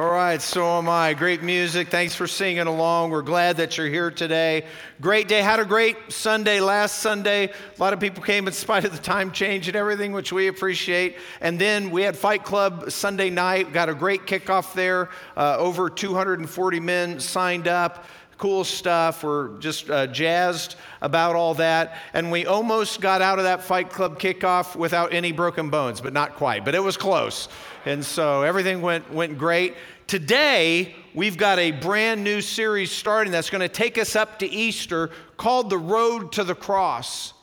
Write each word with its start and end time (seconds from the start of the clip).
All 0.00 0.10
right, 0.10 0.40
so 0.40 0.78
am 0.78 0.88
I. 0.88 1.12
Great 1.12 1.42
music. 1.42 1.88
Thanks 1.88 2.14
for 2.14 2.26
singing 2.26 2.66
along. 2.66 3.10
We're 3.10 3.20
glad 3.20 3.58
that 3.58 3.76
you're 3.76 3.86
here 3.86 4.10
today. 4.10 4.64
Great 4.98 5.28
day. 5.28 5.42
Had 5.42 5.60
a 5.60 5.64
great 5.66 6.10
Sunday 6.10 6.58
last 6.58 7.00
Sunday. 7.00 7.48
A 7.48 7.52
lot 7.78 7.92
of 7.92 8.00
people 8.00 8.22
came 8.22 8.46
in 8.46 8.54
spite 8.54 8.86
of 8.86 8.92
the 8.92 9.02
time 9.02 9.30
change 9.30 9.68
and 9.68 9.76
everything, 9.76 10.12
which 10.12 10.32
we 10.32 10.46
appreciate. 10.46 11.18
And 11.42 11.58
then 11.58 11.90
we 11.90 12.00
had 12.00 12.16
Fight 12.16 12.44
Club 12.44 12.90
Sunday 12.90 13.28
night. 13.28 13.74
Got 13.74 13.90
a 13.90 13.94
great 13.94 14.22
kickoff 14.22 14.72
there. 14.72 15.10
Uh, 15.36 15.58
over 15.58 15.90
240 15.90 16.80
men 16.80 17.20
signed 17.20 17.68
up 17.68 18.06
cool 18.40 18.64
stuff. 18.64 19.22
We're 19.22 19.58
just 19.58 19.90
uh, 19.90 20.06
jazzed 20.06 20.76
about 21.02 21.36
all 21.36 21.52
that. 21.54 21.98
And 22.14 22.32
we 22.32 22.46
almost 22.46 23.02
got 23.02 23.20
out 23.20 23.38
of 23.38 23.44
that 23.44 23.62
Fight 23.62 23.90
Club 23.90 24.18
kickoff 24.18 24.74
without 24.74 25.12
any 25.12 25.30
broken 25.30 25.68
bones, 25.68 26.00
but 26.00 26.14
not 26.14 26.36
quite. 26.36 26.64
But 26.64 26.74
it 26.74 26.82
was 26.82 26.96
close. 26.96 27.50
And 27.84 28.02
so 28.02 28.40
everything 28.42 28.80
went, 28.80 29.12
went 29.12 29.36
great. 29.36 29.74
Today, 30.06 30.96
we've 31.14 31.36
got 31.36 31.58
a 31.58 31.70
brand 31.70 32.24
new 32.24 32.40
series 32.40 32.90
starting 32.90 33.30
that's 33.30 33.50
going 33.50 33.60
to 33.60 33.68
take 33.68 33.98
us 33.98 34.16
up 34.16 34.38
to 34.38 34.46
Easter 34.46 35.10
called 35.36 35.68
The 35.68 35.78
Road 35.78 36.32
to 36.32 36.42
the 36.42 36.54
Cross. 36.54 37.34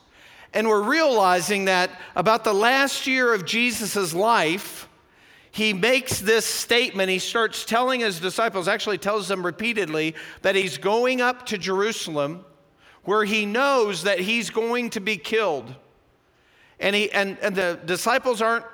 And 0.52 0.66
we're 0.66 0.82
realizing 0.82 1.66
that 1.66 1.90
about 2.16 2.42
the 2.42 2.52
last 2.52 3.06
year 3.06 3.32
of 3.32 3.44
Jesus' 3.44 4.12
life, 4.14 4.87
he 5.58 5.72
makes 5.72 6.20
this 6.20 6.46
statement. 6.46 7.10
He 7.10 7.18
starts 7.18 7.64
telling 7.64 8.00
his 8.00 8.20
disciples, 8.20 8.68
actually 8.68 8.98
tells 8.98 9.26
them 9.26 9.44
repeatedly, 9.44 10.14
that 10.42 10.54
he's 10.54 10.78
going 10.78 11.20
up 11.20 11.46
to 11.46 11.58
Jerusalem 11.58 12.44
where 13.02 13.24
he 13.24 13.44
knows 13.44 14.04
that 14.04 14.20
he's 14.20 14.50
going 14.50 14.90
to 14.90 15.00
be 15.00 15.16
killed. 15.16 15.74
And, 16.78 16.94
he, 16.94 17.10
and, 17.10 17.36
and 17.42 17.56
the 17.56 17.80
disciples 17.86 18.40
aren't 18.40 18.66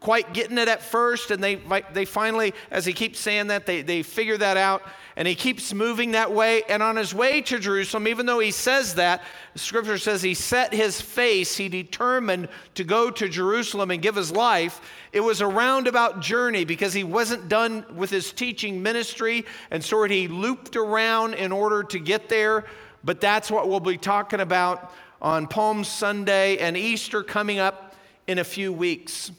quite 0.00 0.32
getting 0.32 0.56
it 0.56 0.68
at 0.68 0.82
first, 0.82 1.30
and 1.30 1.42
they, 1.42 1.60
they 1.92 2.04
finally, 2.04 2.54
as 2.70 2.86
he 2.86 2.92
keeps 2.92 3.18
saying 3.18 3.48
that, 3.48 3.66
they, 3.66 3.82
they 3.82 4.02
figure 4.02 4.36
that 4.38 4.56
out, 4.56 4.82
and 5.16 5.26
he 5.26 5.34
keeps 5.34 5.74
moving 5.74 6.12
that 6.12 6.32
way. 6.32 6.62
And 6.68 6.82
on 6.82 6.96
his 6.96 7.14
way 7.14 7.42
to 7.42 7.58
Jerusalem, 7.58 8.06
even 8.06 8.24
though 8.24 8.38
he 8.38 8.50
says 8.50 8.94
that, 8.94 9.22
scripture 9.56 9.98
says 9.98 10.22
he 10.22 10.34
set 10.34 10.72
his 10.72 11.00
face, 11.00 11.56
he 11.56 11.68
determined 11.68 12.48
to 12.76 12.84
go 12.84 13.10
to 13.10 13.28
Jerusalem 13.28 13.90
and 13.90 14.00
give 14.00 14.14
his 14.14 14.32
life. 14.32 14.80
It 15.12 15.20
was 15.20 15.40
a 15.40 15.46
roundabout 15.46 16.20
journey 16.20 16.64
because 16.64 16.92
he 16.92 17.02
wasn't 17.02 17.48
done 17.48 17.84
with 17.96 18.10
his 18.10 18.32
teaching 18.32 18.82
ministry, 18.82 19.44
and 19.70 19.82
so 19.82 20.04
he 20.04 20.28
looped 20.28 20.76
around 20.76 21.34
in 21.34 21.50
order 21.50 21.82
to 21.84 21.98
get 21.98 22.28
there. 22.28 22.64
But 23.02 23.20
that's 23.20 23.50
what 23.50 23.68
we'll 23.68 23.80
be 23.80 23.96
talking 23.96 24.40
about 24.40 24.92
on 25.20 25.46
Palm 25.46 25.84
Sunday 25.84 26.58
and 26.58 26.76
Easter 26.76 27.22
coming 27.22 27.58
up 27.58 27.94
in 28.26 28.38
a 28.38 28.44
few 28.44 28.72
weeks. 28.72 29.32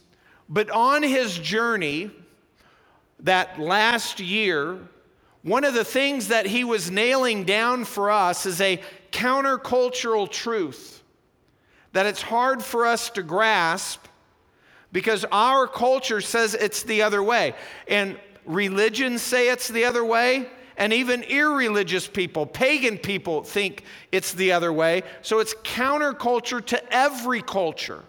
But 0.49 0.69
on 0.69 1.03
his 1.03 1.37
journey 1.37 2.11
that 3.21 3.59
last 3.59 4.19
year, 4.19 4.77
one 5.43 5.63
of 5.63 5.73
the 5.73 5.85
things 5.85 6.27
that 6.27 6.45
he 6.45 6.63
was 6.63 6.91
nailing 6.91 7.45
down 7.45 7.85
for 7.85 8.11
us 8.11 8.45
is 8.45 8.59
a 8.59 8.81
countercultural 9.11 10.29
truth 10.29 11.01
that 11.93 12.05
it's 12.05 12.21
hard 12.21 12.63
for 12.63 12.85
us 12.85 13.09
to 13.11 13.23
grasp 13.23 14.05
because 14.91 15.25
our 15.31 15.67
culture 15.67 16.21
says 16.21 16.53
it's 16.53 16.83
the 16.83 17.01
other 17.01 17.23
way. 17.23 17.55
And 17.87 18.19
religions 18.45 19.21
say 19.21 19.49
it's 19.49 19.67
the 19.67 19.85
other 19.85 20.03
way. 20.03 20.49
And 20.77 20.93
even 20.93 21.23
irreligious 21.23 22.07
people, 22.07 22.45
pagan 22.45 22.97
people, 22.97 23.43
think 23.43 23.83
it's 24.11 24.33
the 24.33 24.53
other 24.53 24.73
way. 24.73 25.03
So 25.21 25.39
it's 25.39 25.53
counterculture 25.53 26.65
to 26.67 26.93
every 26.93 27.41
culture. 27.41 28.03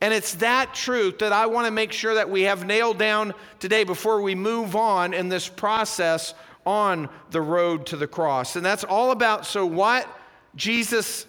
And 0.00 0.14
it's 0.14 0.34
that 0.36 0.74
truth 0.74 1.18
that 1.18 1.32
I 1.32 1.46
want 1.46 1.66
to 1.66 1.70
make 1.70 1.92
sure 1.92 2.14
that 2.14 2.30
we 2.30 2.42
have 2.42 2.64
nailed 2.64 2.98
down 2.98 3.34
today 3.58 3.84
before 3.84 4.22
we 4.22 4.34
move 4.34 4.74
on 4.74 5.12
in 5.12 5.28
this 5.28 5.48
process 5.48 6.34
on 6.64 7.08
the 7.30 7.40
road 7.40 7.86
to 7.86 7.96
the 7.96 8.06
cross. 8.06 8.56
And 8.56 8.64
that's 8.64 8.84
all 8.84 9.10
about 9.10 9.46
so 9.46 9.66
what 9.66 10.08
Jesus 10.56 11.26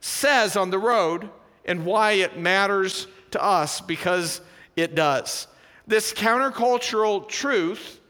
says 0.00 0.56
on 0.56 0.70
the 0.70 0.78
road 0.78 1.28
and 1.64 1.84
why 1.84 2.12
it 2.12 2.38
matters 2.38 3.06
to 3.32 3.42
us 3.42 3.80
because 3.80 4.40
it 4.76 4.94
does. 4.94 5.46
This 5.86 6.12
countercultural 6.12 7.28
truth 7.28 8.00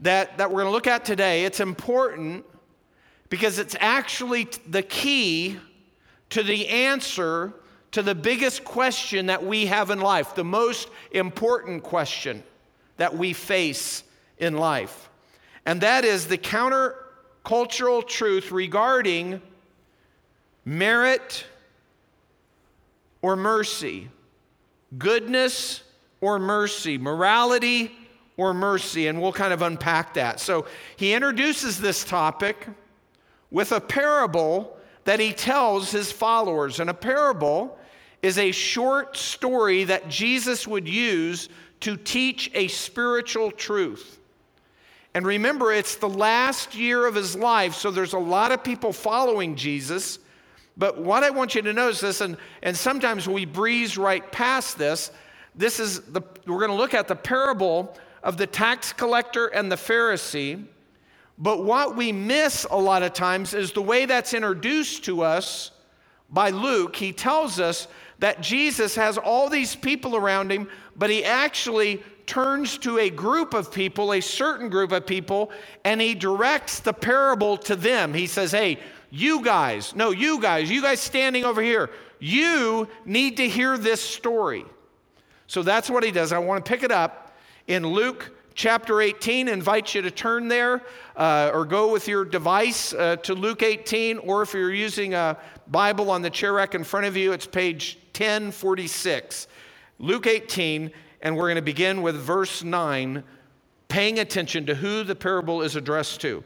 that, 0.00 0.38
that 0.38 0.50
we're 0.50 0.62
going 0.62 0.66
to 0.66 0.72
look 0.72 0.86
at 0.86 1.04
today, 1.04 1.44
it's 1.44 1.60
important 1.60 2.44
because 3.28 3.58
it's 3.58 3.76
actually 3.80 4.48
the 4.68 4.82
key 4.82 5.58
to 6.30 6.42
the 6.42 6.68
answer 6.68 7.54
to 7.92 8.02
the 8.02 8.14
biggest 8.14 8.64
question 8.64 9.26
that 9.26 9.44
we 9.44 9.66
have 9.66 9.90
in 9.90 10.00
life, 10.00 10.34
the 10.34 10.44
most 10.44 10.88
important 11.12 11.82
question 11.82 12.42
that 12.98 13.16
we 13.16 13.32
face 13.32 14.04
in 14.38 14.56
life. 14.56 15.08
And 15.64 15.80
that 15.80 16.04
is 16.04 16.26
the 16.26 16.38
countercultural 16.38 18.06
truth 18.06 18.52
regarding 18.52 19.40
merit 20.64 21.46
or 23.26 23.34
mercy, 23.34 24.08
goodness 24.98 25.82
or 26.20 26.38
mercy, 26.38 26.96
morality 26.96 27.90
or 28.36 28.54
mercy. 28.54 29.08
And 29.08 29.20
we'll 29.20 29.32
kind 29.32 29.52
of 29.52 29.62
unpack 29.62 30.14
that. 30.14 30.38
So 30.38 30.66
he 30.94 31.12
introduces 31.12 31.80
this 31.80 32.04
topic 32.04 32.68
with 33.50 33.72
a 33.72 33.80
parable 33.80 34.78
that 35.06 35.18
he 35.18 35.32
tells 35.32 35.90
his 35.90 36.12
followers. 36.12 36.78
And 36.78 36.88
a 36.88 36.94
parable 36.94 37.76
is 38.22 38.38
a 38.38 38.52
short 38.52 39.16
story 39.16 39.82
that 39.82 40.08
Jesus 40.08 40.68
would 40.68 40.88
use 40.88 41.48
to 41.80 41.96
teach 41.96 42.48
a 42.54 42.68
spiritual 42.68 43.50
truth. 43.50 44.20
And 45.14 45.26
remember, 45.26 45.72
it's 45.72 45.96
the 45.96 46.08
last 46.08 46.76
year 46.76 47.04
of 47.08 47.16
his 47.16 47.34
life, 47.34 47.74
so 47.74 47.90
there's 47.90 48.12
a 48.12 48.18
lot 48.20 48.52
of 48.52 48.62
people 48.62 48.92
following 48.92 49.56
Jesus. 49.56 50.20
But 50.76 50.98
what 50.98 51.22
I 51.22 51.30
want 51.30 51.54
you 51.54 51.62
to 51.62 51.88
is 51.88 52.00
this, 52.00 52.20
and, 52.20 52.36
and 52.62 52.76
sometimes 52.76 53.28
we 53.28 53.46
breeze 53.46 53.96
right 53.96 54.30
past 54.30 54.78
this. 54.78 55.10
This 55.54 55.80
is 55.80 56.00
the, 56.00 56.20
we're 56.46 56.58
going 56.58 56.70
to 56.70 56.76
look 56.76 56.92
at 56.92 57.08
the 57.08 57.16
parable 57.16 57.96
of 58.22 58.36
the 58.36 58.46
tax 58.46 58.92
collector 58.92 59.46
and 59.46 59.72
the 59.72 59.76
Pharisee. 59.76 60.66
But 61.38 61.64
what 61.64 61.96
we 61.96 62.12
miss 62.12 62.66
a 62.70 62.76
lot 62.76 63.02
of 63.02 63.14
times 63.14 63.54
is 63.54 63.72
the 63.72 63.82
way 63.82 64.06
that's 64.06 64.34
introduced 64.34 65.04
to 65.04 65.22
us 65.22 65.70
by 66.30 66.50
Luke. 66.50 66.96
He 66.96 67.12
tells 67.12 67.60
us 67.60 67.88
that 68.18 68.40
Jesus 68.40 68.94
has 68.96 69.18
all 69.18 69.48
these 69.48 69.76
people 69.76 70.16
around 70.16 70.50
him, 70.50 70.68
but 70.96 71.10
he 71.10 71.24
actually 71.24 72.02
turns 72.26 72.76
to 72.78 72.98
a 72.98 73.08
group 73.08 73.54
of 73.54 73.72
people, 73.72 74.12
a 74.12 74.20
certain 74.20 74.68
group 74.68 74.92
of 74.92 75.06
people, 75.06 75.50
and 75.84 76.00
he 76.00 76.14
directs 76.14 76.80
the 76.80 76.92
parable 76.92 77.56
to 77.56 77.76
them. 77.76 78.12
He 78.12 78.26
says, 78.26 78.50
Hey, 78.50 78.78
you 79.10 79.42
guys, 79.42 79.94
no, 79.94 80.10
you 80.10 80.40
guys, 80.40 80.70
you 80.70 80.82
guys 80.82 81.00
standing 81.00 81.44
over 81.44 81.62
here, 81.62 81.90
you 82.18 82.88
need 83.04 83.36
to 83.38 83.48
hear 83.48 83.78
this 83.78 84.00
story. 84.00 84.64
So 85.46 85.62
that's 85.62 85.88
what 85.88 86.02
he 86.02 86.10
does. 86.10 86.32
I 86.32 86.38
want 86.38 86.64
to 86.64 86.68
pick 86.68 86.82
it 86.82 86.90
up 86.90 87.36
in 87.66 87.86
Luke 87.86 88.32
chapter 88.54 89.00
18. 89.00 89.48
Invite 89.48 89.94
you 89.94 90.02
to 90.02 90.10
turn 90.10 90.48
there 90.48 90.82
uh, 91.14 91.50
or 91.52 91.64
go 91.64 91.92
with 91.92 92.08
your 92.08 92.24
device 92.24 92.92
uh, 92.94 93.16
to 93.16 93.34
Luke 93.34 93.62
18, 93.62 94.18
or 94.18 94.42
if 94.42 94.54
you're 94.54 94.72
using 94.72 95.14
a 95.14 95.36
Bible 95.68 96.10
on 96.10 96.22
the 96.22 96.30
chair 96.30 96.54
rack 96.54 96.74
in 96.74 96.82
front 96.82 97.06
of 97.06 97.16
you, 97.16 97.32
it's 97.32 97.46
page 97.46 97.98
1046. 98.16 99.46
Luke 99.98 100.26
18, 100.26 100.90
and 101.22 101.36
we're 101.36 101.44
going 101.44 101.56
to 101.56 101.62
begin 101.62 102.02
with 102.02 102.16
verse 102.16 102.64
9, 102.64 103.22
paying 103.88 104.18
attention 104.18 104.66
to 104.66 104.74
who 104.74 105.04
the 105.04 105.14
parable 105.14 105.62
is 105.62 105.76
addressed 105.76 106.20
to. 106.22 106.42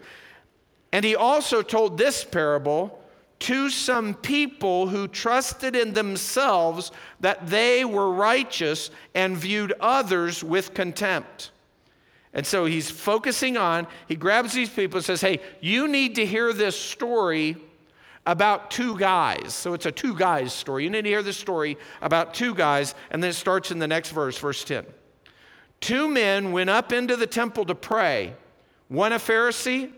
And 0.93 1.05
he 1.05 1.15
also 1.15 1.63
told 1.63 1.97
this 1.97 2.25
parable 2.25 3.01
to 3.41 3.71
some 3.71 4.15
people 4.15 4.89
who 4.89 5.09
trusted 5.09 5.75
in 5.75 5.95
themselves 5.95 6.93
that 7.21 7.47
they 7.47 7.85
were 7.85 8.13
righteous 8.13 8.91
and 9.15 9.37
viewed 9.37 9.73
others 9.81 10.45
with 10.45 10.75
contempt. 10.75 11.51
And 12.33 12.47
so 12.47 12.65
he's 12.65 12.91
focusing 12.91 13.57
on, 13.57 13.87
he 14.07 14.15
grabs 14.15 14.53
these 14.53 14.69
people 14.69 14.99
and 14.99 15.05
says, 15.05 15.21
Hey, 15.21 15.41
you 15.61 15.89
need 15.89 16.15
to 16.17 16.27
hear 16.27 16.53
this 16.53 16.79
story 16.79 17.57
about 18.27 18.71
two 18.71 18.97
guys. 18.99 19.55
So 19.55 19.75
it's 19.75 19.87
a 19.87 19.93
two 19.93 20.15
guys 20.15 20.53
story. 20.53 20.85
You 20.85 20.91
need 20.91 21.03
to 21.03 21.09
hear 21.09 21.23
this 21.23 21.39
story 21.39 21.79
about 22.03 22.35
two 22.35 22.55
guys, 22.55 22.95
and 23.11 23.23
then 23.23 23.31
it 23.31 23.35
starts 23.35 23.71
in 23.71 23.79
the 23.79 23.89
next 23.89 24.11
verse, 24.11 24.39
verse 24.39 24.63
10. 24.63 24.87
Two 25.81 26.09
men 26.09 26.53
went 26.53 26.71
up 26.71 26.93
into 26.93 27.17
the 27.17 27.27
temple 27.27 27.65
to 27.65 27.75
pray, 27.75 28.35
one 28.89 29.13
a 29.13 29.19
Pharisee 29.19 29.91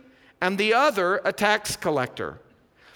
and 0.42 0.58
the 0.58 0.74
other 0.74 1.22
a 1.24 1.32
tax 1.32 1.76
collector. 1.76 2.38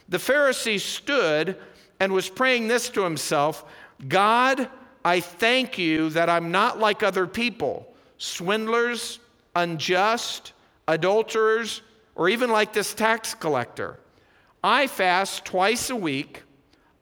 The 0.09 0.19
Pharisee 0.19 0.81
stood 0.81 1.57
and 2.01 2.13
was 2.13 2.29
praying 2.29 2.69
this 2.69 2.91
to 2.91 3.03
himself 3.03 3.65
God, 4.07 4.69
I 5.03 5.21
thank 5.21 5.79
you 5.79 6.11
that 6.11 6.29
I'm 6.29 6.51
not 6.51 6.79
like 6.79 7.03
other 7.03 7.27
people, 7.27 7.87
swindlers, 8.19 9.21
unjust, 9.55 10.53
adulterers, 10.87 11.81
or 12.15 12.29
even 12.29 12.51
like 12.51 12.75
this 12.75 12.93
tax 12.93 13.33
collector. 13.33 13.99
I 14.63 14.87
fast 14.87 15.47
twice 15.47 15.89
a 15.89 15.97
week. 15.97 16.43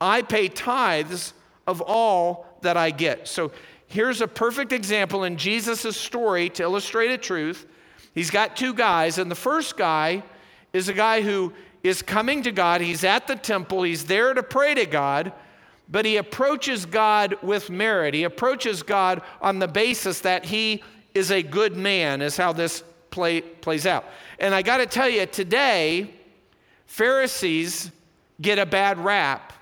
I 0.00 0.22
pay 0.22 0.48
tithes 0.48 1.32
of 1.66 1.80
all 1.80 2.46
that 2.60 2.76
I 2.76 2.90
get. 2.90 3.26
So 3.26 3.50
here's 3.88 4.20
a 4.20 4.28
perfect 4.28 4.72
example 4.72 5.24
in 5.24 5.36
Jesus' 5.36 5.96
story 5.96 6.48
to 6.50 6.62
illustrate 6.62 7.10
a 7.10 7.18
truth. 7.18 7.66
He's 8.14 8.30
got 8.30 8.56
two 8.56 8.74
guys, 8.74 9.18
and 9.18 9.28
the 9.28 9.34
first 9.34 9.76
guy 9.76 10.22
is 10.74 10.90
a 10.90 10.92
guy 10.92 11.22
who 11.22 11.54
is 11.82 12.02
coming 12.02 12.42
to 12.42 12.52
God. 12.52 12.82
He's 12.82 13.04
at 13.04 13.26
the 13.26 13.36
temple, 13.36 13.84
he's 13.84 14.04
there 14.04 14.34
to 14.34 14.42
pray 14.42 14.74
to 14.74 14.84
God, 14.84 15.32
but 15.88 16.04
he 16.04 16.16
approaches 16.16 16.84
God 16.84 17.36
with 17.42 17.70
merit. 17.70 18.12
He 18.12 18.24
approaches 18.24 18.82
God 18.82 19.22
on 19.40 19.58
the 19.58 19.68
basis 19.68 20.20
that 20.20 20.44
he 20.44 20.82
is 21.14 21.30
a 21.30 21.42
good 21.42 21.76
man, 21.76 22.20
is 22.20 22.36
how 22.36 22.52
this 22.52 22.82
play, 23.10 23.40
plays 23.40 23.86
out. 23.86 24.04
And 24.38 24.54
I 24.54 24.62
got 24.62 24.78
to 24.78 24.86
tell 24.86 25.08
you, 25.08 25.24
today, 25.26 26.10
Pharisees 26.86 27.92
get 28.40 28.58
a 28.58 28.66
bad 28.66 28.98
rap 28.98 29.52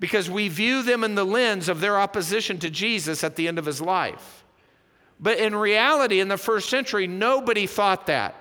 because 0.00 0.30
we 0.30 0.48
view 0.48 0.82
them 0.82 1.04
in 1.04 1.14
the 1.14 1.24
lens 1.24 1.68
of 1.68 1.80
their 1.80 2.00
opposition 2.00 2.58
to 2.58 2.70
Jesus 2.70 3.22
at 3.22 3.36
the 3.36 3.46
end 3.46 3.58
of 3.58 3.66
his 3.66 3.80
life. 3.80 4.44
But 5.20 5.38
in 5.38 5.54
reality, 5.54 6.20
in 6.20 6.28
the 6.28 6.38
first 6.38 6.70
century, 6.70 7.06
nobody 7.06 7.66
thought 7.66 8.06
that. 8.06 8.34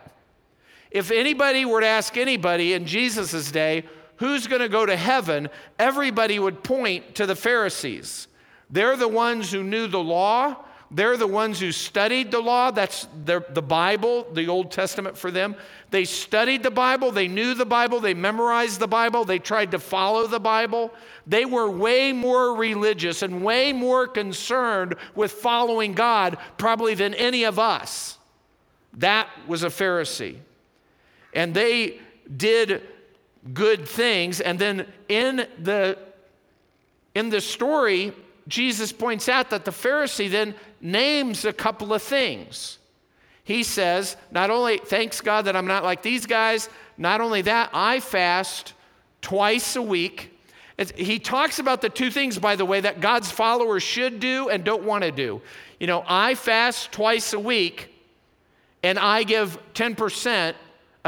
If 0.92 1.12
anybody 1.12 1.66
were 1.66 1.82
to 1.82 1.88
ask 1.88 2.18
anybody 2.18 2.74
in 2.74 2.86
Jesus' 2.86 3.52
day, 3.52 3.84
who's 4.18 4.48
going 4.48 4.62
to 4.62 4.70
go 4.70 4.86
to 4.86 4.96
heaven, 4.96 5.50
everybody 5.78 6.40
would 6.40 6.64
point 6.64 7.16
to 7.16 7.26
the 7.26 7.36
Pharisees. 7.36 8.28
They're 8.70 8.98
the 8.98 9.08
ones 9.08 9.52
who 9.52 9.64
knew 9.64 9.88
the 9.88 10.04
law, 10.04 10.58
they're 10.92 11.18
the 11.18 11.28
ones 11.28 11.60
who 11.60 11.72
studied 11.72 12.32
the 12.32 12.40
law. 12.40 12.72
That's 12.72 13.08
the, 13.24 13.46
the 13.50 13.62
Bible, 13.62 14.26
the 14.34 14.48
Old 14.48 14.72
Testament 14.72 15.16
for 15.16 15.30
them. 15.30 15.56
They 15.92 16.04
studied 16.04 16.64
the 16.64 16.72
Bible, 16.72 17.12
they 17.12 17.28
knew 17.28 17.54
the 17.54 17.66
Bible, 17.66 18.00
they 18.00 18.16
memorized 18.16 18.80
the 18.80 18.88
Bible, 18.88 19.24
they 19.24 19.40
tried 19.40 19.72
to 19.72 19.80
follow 19.80 20.26
the 20.26 20.40
Bible. 20.40 20.92
They 21.28 21.46
were 21.46 21.70
way 21.70 22.12
more 22.12 22.56
religious 22.56 23.22
and 23.22 23.44
way 23.44 23.72
more 23.72 24.08
concerned 24.08 24.96
with 25.16 25.32
following 25.32 25.94
God, 25.94 26.38
probably 26.58 26.96
than 26.96 27.14
any 27.14 27.44
of 27.44 27.60
us. 27.60 28.18
That 28.96 29.30
was 29.48 29.62
a 29.62 29.68
Pharisee. 29.68 30.38
And 31.34 31.54
they 31.54 32.00
did 32.36 32.82
good 33.54 33.88
things. 33.88 34.42
And 34.42 34.60
then 34.60 34.88
in 35.08 35.48
the 35.58 35.98
in 37.16 37.30
the 37.30 37.42
story, 37.42 38.14
Jesus 38.48 38.92
points 38.92 39.28
out 39.30 39.50
that 39.50 39.66
the 39.66 39.72
Pharisee 39.72 40.30
then 40.30 40.56
names 40.82 41.46
a 41.46 41.54
couple 41.54 41.94
of 41.94 42.02
things. 42.02 42.78
He 43.44 43.64
says, 43.64 44.16
not 44.32 44.52
only, 44.52 44.78
thanks 44.78 45.22
God 45.22 45.46
that 45.46 45.56
I'm 45.56 45.66
not 45.66 45.84
like 45.84 46.04
these 46.04 46.26
guys, 46.26 46.70
not 46.98 47.20
only 47.20 47.42
that, 47.44 47.72
I 47.74 48.00
fast 48.00 48.74
twice 49.22 49.76
a 49.76 49.82
week. 49.82 50.32
he 50.96 51.20
talks 51.20 51.60
about 51.60 51.82
the 51.82 51.90
two 51.90 52.12
things, 52.12 52.38
by 52.38 52.56
the 52.56 52.66
way, 52.66 52.80
that 52.80 53.02
God's 53.02 53.32
followers 53.32 53.84
should 53.84 54.20
do 54.20 54.50
and 54.50 54.64
don't 54.64 54.84
want 54.84 55.04
to 55.04 55.12
do. 55.12 55.42
You 55.80 55.88
know, 55.88 56.04
I 56.08 56.36
fast 56.36 56.92
twice 56.92 57.34
a 57.34 57.40
week 57.40 57.94
and 58.84 59.00
I 59.00 59.24
give 59.24 59.58
10% 59.74 60.54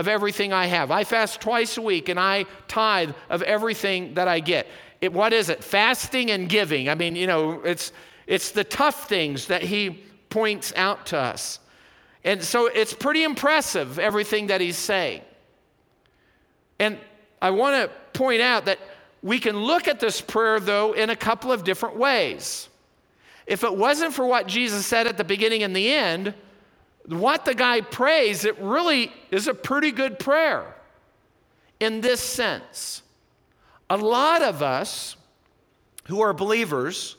of 0.01 0.07
everything 0.07 0.51
I 0.51 0.65
have. 0.65 0.89
I 0.89 1.03
fast 1.03 1.39
twice 1.41 1.77
a 1.77 1.81
week 1.81 2.09
and 2.09 2.19
I 2.19 2.45
tithe 2.67 3.11
of 3.29 3.43
everything 3.43 4.15
that 4.15 4.27
I 4.27 4.39
get. 4.39 4.65
It, 4.99 5.13
what 5.13 5.31
is 5.31 5.49
it? 5.49 5.63
Fasting 5.63 6.31
and 6.31 6.49
giving. 6.49 6.89
I 6.89 6.95
mean, 6.95 7.15
you 7.15 7.27
know, 7.27 7.61
it's 7.61 7.93
it's 8.25 8.49
the 8.49 8.63
tough 8.63 9.07
things 9.07 9.45
that 9.45 9.61
he 9.61 10.03
points 10.29 10.73
out 10.75 11.05
to 11.07 11.17
us. 11.17 11.59
And 12.23 12.43
so 12.43 12.65
it's 12.65 12.93
pretty 12.93 13.23
impressive, 13.23 13.99
everything 13.99 14.47
that 14.47 14.59
he's 14.59 14.77
saying. 14.77 15.21
And 16.79 16.97
I 17.39 17.51
want 17.51 17.75
to 17.75 18.17
point 18.17 18.41
out 18.41 18.65
that 18.65 18.79
we 19.21 19.37
can 19.37 19.55
look 19.55 19.87
at 19.87 19.99
this 19.99 20.19
prayer, 20.19 20.59
though, 20.59 20.93
in 20.93 21.11
a 21.11 21.15
couple 21.15 21.51
of 21.51 21.63
different 21.63 21.97
ways. 21.97 22.69
If 23.45 23.63
it 23.63 23.75
wasn't 23.75 24.13
for 24.13 24.25
what 24.25 24.47
Jesus 24.47 24.83
said 24.83 25.05
at 25.05 25.17
the 25.17 25.23
beginning 25.23 25.61
and 25.61 25.75
the 25.75 25.91
end, 25.91 26.33
what 27.07 27.45
the 27.45 27.55
guy 27.55 27.81
prays, 27.81 28.45
it 28.45 28.57
really 28.59 29.11
is 29.31 29.47
a 29.47 29.53
pretty 29.53 29.91
good 29.91 30.19
prayer 30.19 30.75
in 31.79 32.01
this 32.01 32.21
sense. 32.21 33.01
A 33.89 33.97
lot 33.97 34.41
of 34.41 34.61
us 34.61 35.15
who 36.05 36.21
are 36.21 36.33
believers 36.33 37.15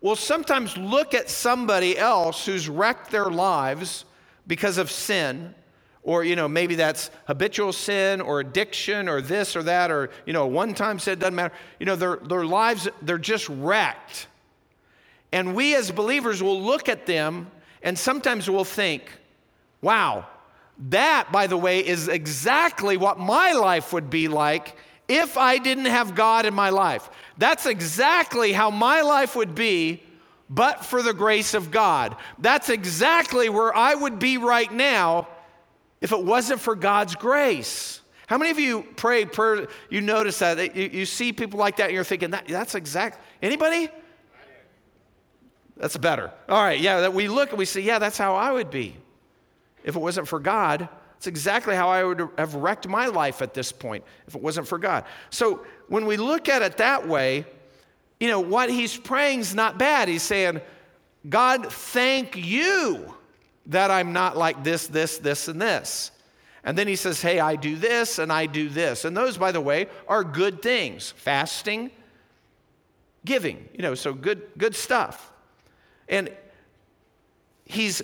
will 0.00 0.16
sometimes 0.16 0.76
look 0.76 1.14
at 1.14 1.28
somebody 1.28 1.98
else 1.98 2.46
who's 2.46 2.68
wrecked 2.68 3.10
their 3.10 3.30
lives 3.30 4.04
because 4.46 4.78
of 4.78 4.90
sin 4.90 5.54
or 6.02 6.24
you 6.24 6.36
know 6.36 6.48
maybe 6.48 6.74
that's 6.74 7.10
habitual 7.26 7.72
sin 7.72 8.20
or 8.20 8.40
addiction 8.40 9.08
or 9.08 9.20
this 9.20 9.56
or 9.56 9.62
that 9.64 9.90
or 9.90 10.10
you 10.24 10.32
know 10.32 10.46
one 10.46 10.72
time 10.72 10.98
sin 10.98 11.18
doesn't 11.18 11.34
matter 11.34 11.54
you 11.78 11.86
know 11.86 11.96
their, 11.96 12.16
their 12.16 12.46
lives 12.46 12.88
they're 13.02 13.18
just 13.18 13.48
wrecked 13.48 14.28
and 15.32 15.54
we 15.54 15.74
as 15.74 15.90
believers 15.90 16.42
will 16.42 16.62
look 16.62 16.88
at 16.88 17.04
them 17.06 17.50
and 17.82 17.98
sometimes 17.98 18.48
we'll 18.48 18.64
think 18.64 19.02
wow 19.80 20.26
that 20.90 21.30
by 21.32 21.46
the 21.46 21.56
way 21.56 21.86
is 21.86 22.08
exactly 22.08 22.96
what 22.96 23.18
my 23.18 23.52
life 23.52 23.92
would 23.92 24.10
be 24.10 24.28
like 24.28 24.76
if 25.08 25.36
i 25.36 25.58
didn't 25.58 25.86
have 25.86 26.14
god 26.14 26.46
in 26.46 26.54
my 26.54 26.70
life 26.70 27.10
that's 27.38 27.66
exactly 27.66 28.52
how 28.52 28.70
my 28.70 29.02
life 29.02 29.36
would 29.36 29.54
be, 29.54 30.02
but 30.50 30.84
for 30.84 31.02
the 31.02 31.14
grace 31.14 31.54
of 31.54 31.70
God. 31.70 32.16
That's 32.38 32.68
exactly 32.68 33.48
where 33.48 33.74
I 33.74 33.94
would 33.94 34.18
be 34.18 34.38
right 34.38 34.70
now 34.70 35.28
if 36.00 36.10
it 36.12 36.22
wasn't 36.22 36.60
for 36.60 36.74
God's 36.74 37.14
grace. 37.14 38.00
How 38.26 38.36
many 38.36 38.50
of 38.50 38.58
you 38.58 38.86
pray 38.96 39.24
prayer? 39.24 39.68
You 39.88 40.00
notice 40.00 40.40
that 40.40 40.74
you, 40.76 40.90
you 40.92 41.06
see 41.06 41.32
people 41.32 41.58
like 41.58 41.76
that, 41.76 41.86
and 41.86 41.94
you're 41.94 42.04
thinking 42.04 42.30
that 42.30 42.48
that's 42.48 42.74
exact. 42.74 43.20
Anybody? 43.40 43.88
That's 45.78 45.96
better. 45.96 46.32
All 46.48 46.62
right, 46.62 46.78
yeah. 46.78 47.00
That 47.00 47.14
we 47.14 47.28
look 47.28 47.50
and 47.50 47.58
we 47.58 47.64
say, 47.64 47.80
yeah, 47.80 47.98
that's 47.98 48.18
how 48.18 48.34
I 48.34 48.52
would 48.52 48.70
be 48.70 48.96
if 49.84 49.96
it 49.96 49.98
wasn't 49.98 50.28
for 50.28 50.40
God. 50.40 50.88
It's 51.16 51.26
exactly 51.26 51.74
how 51.74 51.88
I 51.88 52.04
would 52.04 52.28
have 52.38 52.54
wrecked 52.54 52.86
my 52.86 53.06
life 53.06 53.42
at 53.42 53.54
this 53.54 53.72
point 53.72 54.04
if 54.26 54.34
it 54.34 54.42
wasn't 54.42 54.68
for 54.68 54.78
God. 54.78 55.04
So 55.30 55.64
when 55.88 56.06
we 56.06 56.16
look 56.16 56.48
at 56.48 56.62
it 56.62 56.76
that 56.76 57.08
way, 57.08 57.44
you 58.20 58.28
know, 58.28 58.40
what 58.40 58.70
he's 58.70 58.96
praying 58.96 59.40
is 59.40 59.54
not 59.54 59.78
bad. 59.78 60.08
He's 60.08 60.22
saying, 60.22 60.60
God, 61.28 61.72
thank 61.72 62.36
you 62.36 63.14
that 63.66 63.90
I'm 63.90 64.12
not 64.12 64.36
like 64.36 64.64
this, 64.64 64.86
this, 64.86 65.18
this, 65.18 65.48
and 65.48 65.60
this. 65.60 66.10
And 66.64 66.76
then 66.76 66.88
he 66.88 66.96
says, 66.96 67.20
Hey, 67.20 67.40
I 67.40 67.56
do 67.56 67.76
this 67.76 68.18
and 68.18 68.32
I 68.32 68.46
do 68.46 68.68
this. 68.68 69.04
And 69.04 69.16
those, 69.16 69.38
by 69.38 69.52
the 69.52 69.60
way, 69.60 69.86
are 70.06 70.24
good 70.24 70.62
things 70.62 71.12
fasting, 71.16 71.90
giving, 73.24 73.68
you 73.72 73.82
know, 73.82 73.94
so 73.94 74.12
good, 74.12 74.42
good 74.56 74.74
stuff. 74.74 75.27
And 76.08 76.30
he's 77.64 78.02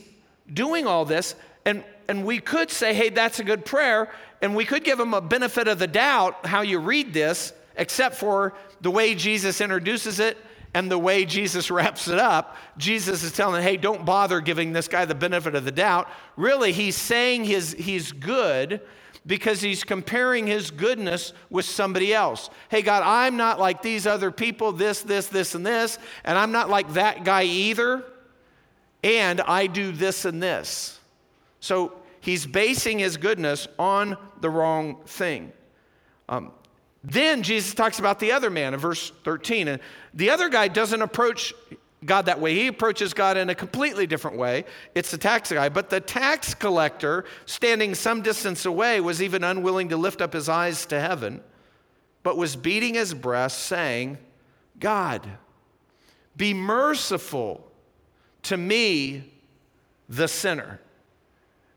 doing 0.52 0.86
all 0.86 1.04
this. 1.04 1.34
And 1.64 1.84
and 2.08 2.24
we 2.24 2.38
could 2.38 2.70
say, 2.70 2.94
hey, 2.94 3.08
that's 3.08 3.40
a 3.40 3.44
good 3.44 3.64
prayer, 3.64 4.10
and 4.42 4.54
we 4.54 4.64
could 4.64 4.84
give 4.84 5.00
him 5.00 5.14
a 5.14 5.20
benefit 5.20 5.68
of 5.68 5.78
the 5.78 5.86
doubt 5.86 6.46
how 6.46 6.60
you 6.60 6.78
read 6.78 7.14
this, 7.14 7.52
except 7.76 8.16
for 8.16 8.54
the 8.80 8.90
way 8.90 9.14
Jesus 9.14 9.60
introduces 9.60 10.20
it 10.20 10.36
and 10.74 10.90
the 10.90 10.98
way 10.98 11.24
Jesus 11.24 11.70
wraps 11.70 12.08
it 12.08 12.18
up. 12.18 12.56
Jesus 12.76 13.22
is 13.22 13.32
telling, 13.32 13.62
hey, 13.62 13.76
don't 13.76 14.04
bother 14.04 14.40
giving 14.40 14.72
this 14.72 14.88
guy 14.88 15.04
the 15.04 15.14
benefit 15.14 15.54
of 15.54 15.64
the 15.64 15.72
doubt. 15.72 16.08
Really, 16.36 16.72
he's 16.72 16.96
saying 16.96 17.44
his, 17.44 17.72
he's 17.72 18.12
good 18.12 18.80
because 19.26 19.60
he's 19.60 19.84
comparing 19.84 20.46
his 20.46 20.70
goodness 20.70 21.32
with 21.50 21.64
somebody 21.64 22.12
else. 22.12 22.50
Hey, 22.68 22.82
God, 22.82 23.02
I'm 23.04 23.36
not 23.36 23.58
like 23.58 23.82
these 23.82 24.06
other 24.06 24.30
people, 24.30 24.72
this, 24.72 25.00
this, 25.00 25.28
this, 25.28 25.54
and 25.54 25.64
this, 25.64 25.98
and 26.24 26.38
I'm 26.38 26.52
not 26.52 26.68
like 26.68 26.92
that 26.94 27.24
guy 27.24 27.44
either, 27.44 28.04
and 29.02 29.40
I 29.40 29.66
do 29.66 29.92
this 29.92 30.24
and 30.24 30.42
this. 30.42 30.98
So 31.60 31.94
he's 32.20 32.46
basing 32.46 32.98
his 32.98 33.16
goodness 33.16 33.66
on 33.78 34.16
the 34.40 34.50
wrong 34.50 34.98
thing. 35.06 35.52
Um, 36.28 36.52
then 37.02 37.42
Jesus 37.42 37.74
talks 37.74 37.98
about 37.98 38.18
the 38.18 38.32
other 38.32 38.48
man 38.50 38.72
in 38.72 38.80
verse 38.80 39.12
13. 39.24 39.68
And 39.68 39.80
the 40.14 40.30
other 40.30 40.48
guy 40.48 40.68
doesn't 40.68 41.02
approach 41.02 41.52
God 42.04 42.26
that 42.26 42.40
way. 42.40 42.54
He 42.54 42.66
approaches 42.66 43.14
God 43.14 43.36
in 43.36 43.50
a 43.50 43.54
completely 43.54 44.06
different 44.06 44.36
way. 44.36 44.64
It's 44.94 45.10
the 45.10 45.18
tax 45.18 45.50
guy. 45.50 45.68
But 45.68 45.90
the 45.90 46.00
tax 46.00 46.54
collector, 46.54 47.24
standing 47.46 47.94
some 47.94 48.22
distance 48.22 48.66
away, 48.66 49.00
was 49.00 49.22
even 49.22 49.44
unwilling 49.44 49.88
to 49.90 49.96
lift 49.96 50.20
up 50.20 50.32
his 50.32 50.48
eyes 50.48 50.86
to 50.86 51.00
heaven, 51.00 51.42
but 52.22 52.36
was 52.36 52.56
beating 52.56 52.94
his 52.94 53.14
breast, 53.14 53.60
saying, 53.60 54.18
God, 54.78 55.26
be 56.36 56.52
merciful 56.52 57.66
to 58.44 58.56
me, 58.56 59.32
the 60.08 60.28
sinner. 60.28 60.80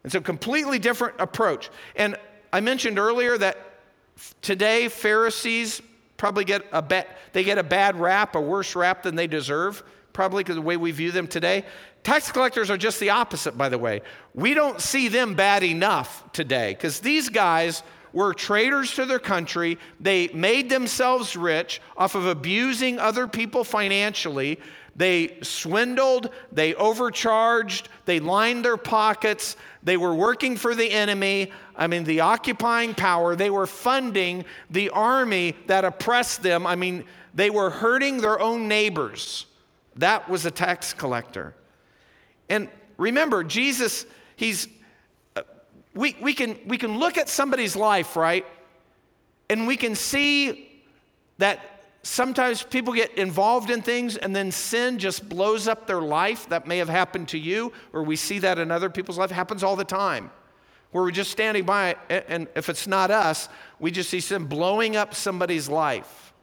And 0.03 0.11
so, 0.11 0.21
completely 0.21 0.79
different 0.79 1.15
approach. 1.19 1.69
And 1.95 2.17
I 2.51 2.61
mentioned 2.61 2.97
earlier 2.99 3.37
that 3.37 3.57
today 4.41 4.87
Pharisees 4.87 5.81
probably 6.17 6.45
get 6.45 6.65
a 6.71 6.81
bad, 6.81 7.07
they 7.33 7.43
get 7.43 7.57
a 7.57 7.63
bad 7.63 7.99
rap, 7.99 8.35
a 8.35 8.41
worse 8.41 8.75
rap 8.75 9.03
than 9.03 9.15
they 9.15 9.27
deserve, 9.27 9.83
probably 10.17 10.43
because 10.43 10.55
the 10.55 10.61
way 10.63 10.77
we 10.77 10.89
view 10.89 11.11
them 11.11 11.27
today. 11.27 11.63
Tax 12.01 12.31
collectors 12.31 12.71
are 12.71 12.77
just 12.77 12.99
the 12.99 13.11
opposite, 13.11 13.55
by 13.55 13.69
the 13.69 13.77
way. 13.77 14.01
We 14.33 14.55
don't 14.55 14.81
see 14.81 15.09
them 15.09 15.35
bad 15.35 15.61
enough 15.61 16.23
today 16.31 16.73
because 16.73 17.01
these 17.01 17.29
guys 17.29 17.83
were 18.13 18.33
traitors 18.33 18.95
to 18.95 19.05
their 19.05 19.19
country. 19.19 19.77
They 19.99 20.29
made 20.29 20.71
themselves 20.71 21.37
rich 21.37 21.83
off 21.95 22.15
of 22.15 22.25
abusing 22.25 22.97
other 22.97 23.27
people 23.27 23.63
financially. 23.63 24.59
They 24.95 25.37
swindled, 25.43 26.31
they 26.51 26.73
overcharged, 26.73 27.87
they 28.05 28.19
lined 28.19 28.65
their 28.65 28.77
pockets, 28.77 29.55
they 29.83 29.97
were 29.97 30.15
working 30.15 30.57
for 30.57 30.73
the 30.73 30.89
enemy, 30.89 31.51
I 31.75 31.85
mean, 31.85 32.05
the 32.05 32.21
occupying 32.21 32.95
power. 32.95 33.35
They 33.35 33.51
were 33.51 33.67
funding 33.67 34.45
the 34.71 34.89
army 34.89 35.55
that 35.67 35.85
oppressed 35.85 36.41
them. 36.41 36.65
I 36.65 36.75
mean, 36.75 37.03
they 37.35 37.51
were 37.51 37.69
hurting 37.69 38.17
their 38.17 38.39
own 38.39 38.67
neighbors. 38.67 39.45
That 39.97 40.29
was 40.29 40.45
a 40.45 40.51
tax 40.51 40.93
collector. 40.93 41.55
And 42.49 42.69
remember, 42.97 43.43
Jesus, 43.43 44.05
he's, 44.35 44.67
uh, 45.35 45.41
we, 45.93 46.15
we, 46.21 46.33
can, 46.33 46.57
we 46.67 46.77
can 46.77 46.97
look 46.97 47.17
at 47.17 47.29
somebody's 47.29 47.75
life, 47.75 48.15
right? 48.15 48.45
And 49.49 49.67
we 49.67 49.77
can 49.77 49.95
see 49.95 50.83
that 51.37 51.81
sometimes 52.03 52.63
people 52.63 52.93
get 52.93 53.17
involved 53.17 53.69
in 53.69 53.81
things 53.81 54.17
and 54.17 54.35
then 54.35 54.51
sin 54.51 54.97
just 54.99 55.27
blows 55.27 55.67
up 55.67 55.87
their 55.87 56.01
life. 56.01 56.47
That 56.49 56.67
may 56.67 56.77
have 56.77 56.89
happened 56.89 57.29
to 57.29 57.37
you, 57.37 57.73
or 57.93 58.03
we 58.03 58.15
see 58.15 58.39
that 58.39 58.59
in 58.59 58.71
other 58.71 58.89
people's 58.89 59.17
life. 59.17 59.31
It 59.31 59.35
happens 59.35 59.63
all 59.63 59.75
the 59.75 59.83
time. 59.85 60.31
Where 60.91 61.03
we're 61.03 61.11
just 61.11 61.31
standing 61.31 61.65
by, 61.65 61.95
and 62.09 62.47
if 62.55 62.69
it's 62.69 62.87
not 62.87 63.11
us, 63.11 63.49
we 63.77 63.91
just 63.91 64.09
see 64.09 64.21
sin 64.21 64.45
blowing 64.45 64.95
up 64.95 65.13
somebody's 65.13 65.67
life. 65.67 66.33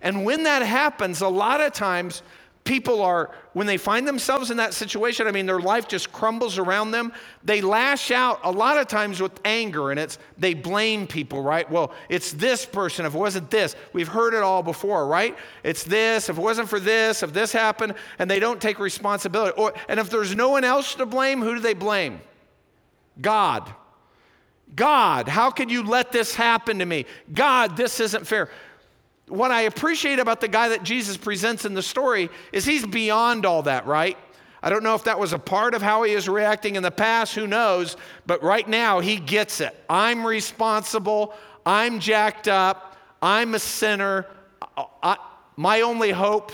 And 0.00 0.24
when 0.24 0.42
that 0.42 0.62
happens, 0.62 1.20
a 1.20 1.28
lot 1.28 1.60
of 1.60 1.72
times 1.72 2.22
people 2.64 3.02
are, 3.02 3.30
when 3.54 3.66
they 3.66 3.76
find 3.76 4.06
themselves 4.06 4.50
in 4.50 4.56
that 4.58 4.72
situation, 4.72 5.26
I 5.26 5.32
mean, 5.32 5.46
their 5.46 5.60
life 5.60 5.88
just 5.88 6.12
crumbles 6.12 6.58
around 6.58 6.92
them, 6.92 7.12
they 7.42 7.60
lash 7.60 8.10
out 8.10 8.40
a 8.44 8.50
lot 8.50 8.78
of 8.78 8.86
times 8.86 9.20
with 9.20 9.32
anger 9.44 9.90
and 9.90 9.98
it's, 9.98 10.18
they 10.38 10.54
blame 10.54 11.06
people, 11.06 11.42
right? 11.42 11.68
Well, 11.68 11.92
it's 12.08 12.32
this 12.32 12.64
person. 12.64 13.04
If 13.04 13.14
it 13.14 13.18
wasn't 13.18 13.50
this, 13.50 13.74
we've 13.92 14.08
heard 14.08 14.34
it 14.34 14.42
all 14.42 14.62
before, 14.62 15.06
right? 15.06 15.36
It's 15.64 15.82
this. 15.82 16.28
If 16.28 16.38
it 16.38 16.40
wasn't 16.40 16.68
for 16.68 16.78
this, 16.78 17.22
if 17.22 17.32
this 17.32 17.52
happened, 17.52 17.94
and 18.18 18.30
they 18.30 18.38
don't 18.38 18.60
take 18.60 18.78
responsibility. 18.78 19.54
Or, 19.56 19.74
and 19.88 19.98
if 19.98 20.08
there's 20.08 20.36
no 20.36 20.50
one 20.50 20.64
else 20.64 20.94
to 20.96 21.06
blame, 21.06 21.40
who 21.42 21.54
do 21.54 21.60
they 21.60 21.74
blame? 21.74 22.20
God. 23.20 23.68
God, 24.74 25.28
how 25.28 25.50
could 25.50 25.70
you 25.70 25.82
let 25.82 26.12
this 26.12 26.34
happen 26.34 26.78
to 26.78 26.86
me? 26.86 27.06
God, 27.32 27.76
this 27.76 28.00
isn't 28.00 28.26
fair 28.26 28.48
what 29.32 29.50
I 29.50 29.62
appreciate 29.62 30.18
about 30.18 30.40
the 30.40 30.48
guy 30.48 30.68
that 30.68 30.82
Jesus 30.82 31.16
presents 31.16 31.64
in 31.64 31.74
the 31.74 31.82
story 31.82 32.28
is 32.52 32.64
he's 32.64 32.86
beyond 32.86 33.46
all 33.46 33.62
that, 33.62 33.86
right? 33.86 34.18
I 34.62 34.70
don't 34.70 34.84
know 34.84 34.94
if 34.94 35.04
that 35.04 35.18
was 35.18 35.32
a 35.32 35.38
part 35.38 35.74
of 35.74 35.82
how 35.82 36.04
he 36.04 36.12
is 36.12 36.28
reacting 36.28 36.76
in 36.76 36.82
the 36.82 36.90
past, 36.90 37.34
who 37.34 37.46
knows, 37.46 37.96
but 38.26 38.42
right 38.42 38.68
now 38.68 39.00
he 39.00 39.16
gets 39.16 39.60
it. 39.60 39.74
I'm 39.90 40.24
responsible, 40.24 41.34
I'm 41.66 41.98
jacked 41.98 42.46
up, 42.46 42.96
I'm 43.20 43.54
a 43.54 43.58
sinner. 43.58 44.26
I, 45.02 45.16
my 45.56 45.80
only 45.80 46.10
hope 46.10 46.52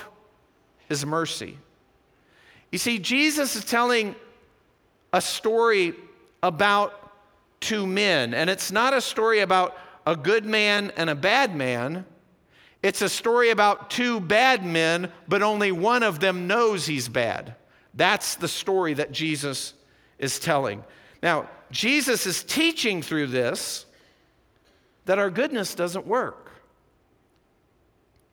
is 0.89 1.05
mercy. 1.05 1.59
You 2.73 2.79
see, 2.79 2.99
Jesus 2.99 3.57
is 3.57 3.65
telling 3.65 4.15
a 5.13 5.21
story 5.21 5.95
about 6.43 7.13
two 7.61 7.87
men, 7.87 8.35
and 8.35 8.49
it's 8.49 8.71
not 8.71 8.95
a 8.95 9.01
story 9.01 9.41
about 9.41 9.77
a 10.07 10.17
good 10.17 10.47
man 10.47 10.93
and 10.97 11.11
a 11.11 11.15
bad 11.15 11.55
man. 11.55 12.07
It's 12.83 13.03
a 13.03 13.09
story 13.09 13.51
about 13.51 13.91
two 13.91 14.21
bad 14.21 14.65
men, 14.65 15.11
but 15.27 15.43
only 15.43 15.73
one 15.73 16.03
of 16.03 16.21
them 16.21 16.47
knows 16.47 16.87
he's 16.87 17.09
bad. 17.09 17.57
That's 17.95 18.37
the 18.37 18.49
story 18.49 18.95
that 18.95 19.11
Jesus 19.11 19.75
is 20.19 20.39
telling. 20.39 20.85
Now, 21.23 21.49
Jesus 21.71 22.27
is 22.27 22.45
teaching 22.45 23.03
through 23.03 23.29
this 23.29 23.85
that 25.07 25.19
our 25.19 25.31
goodness 25.31 25.75
doesn't 25.75 26.07
work, 26.07 26.53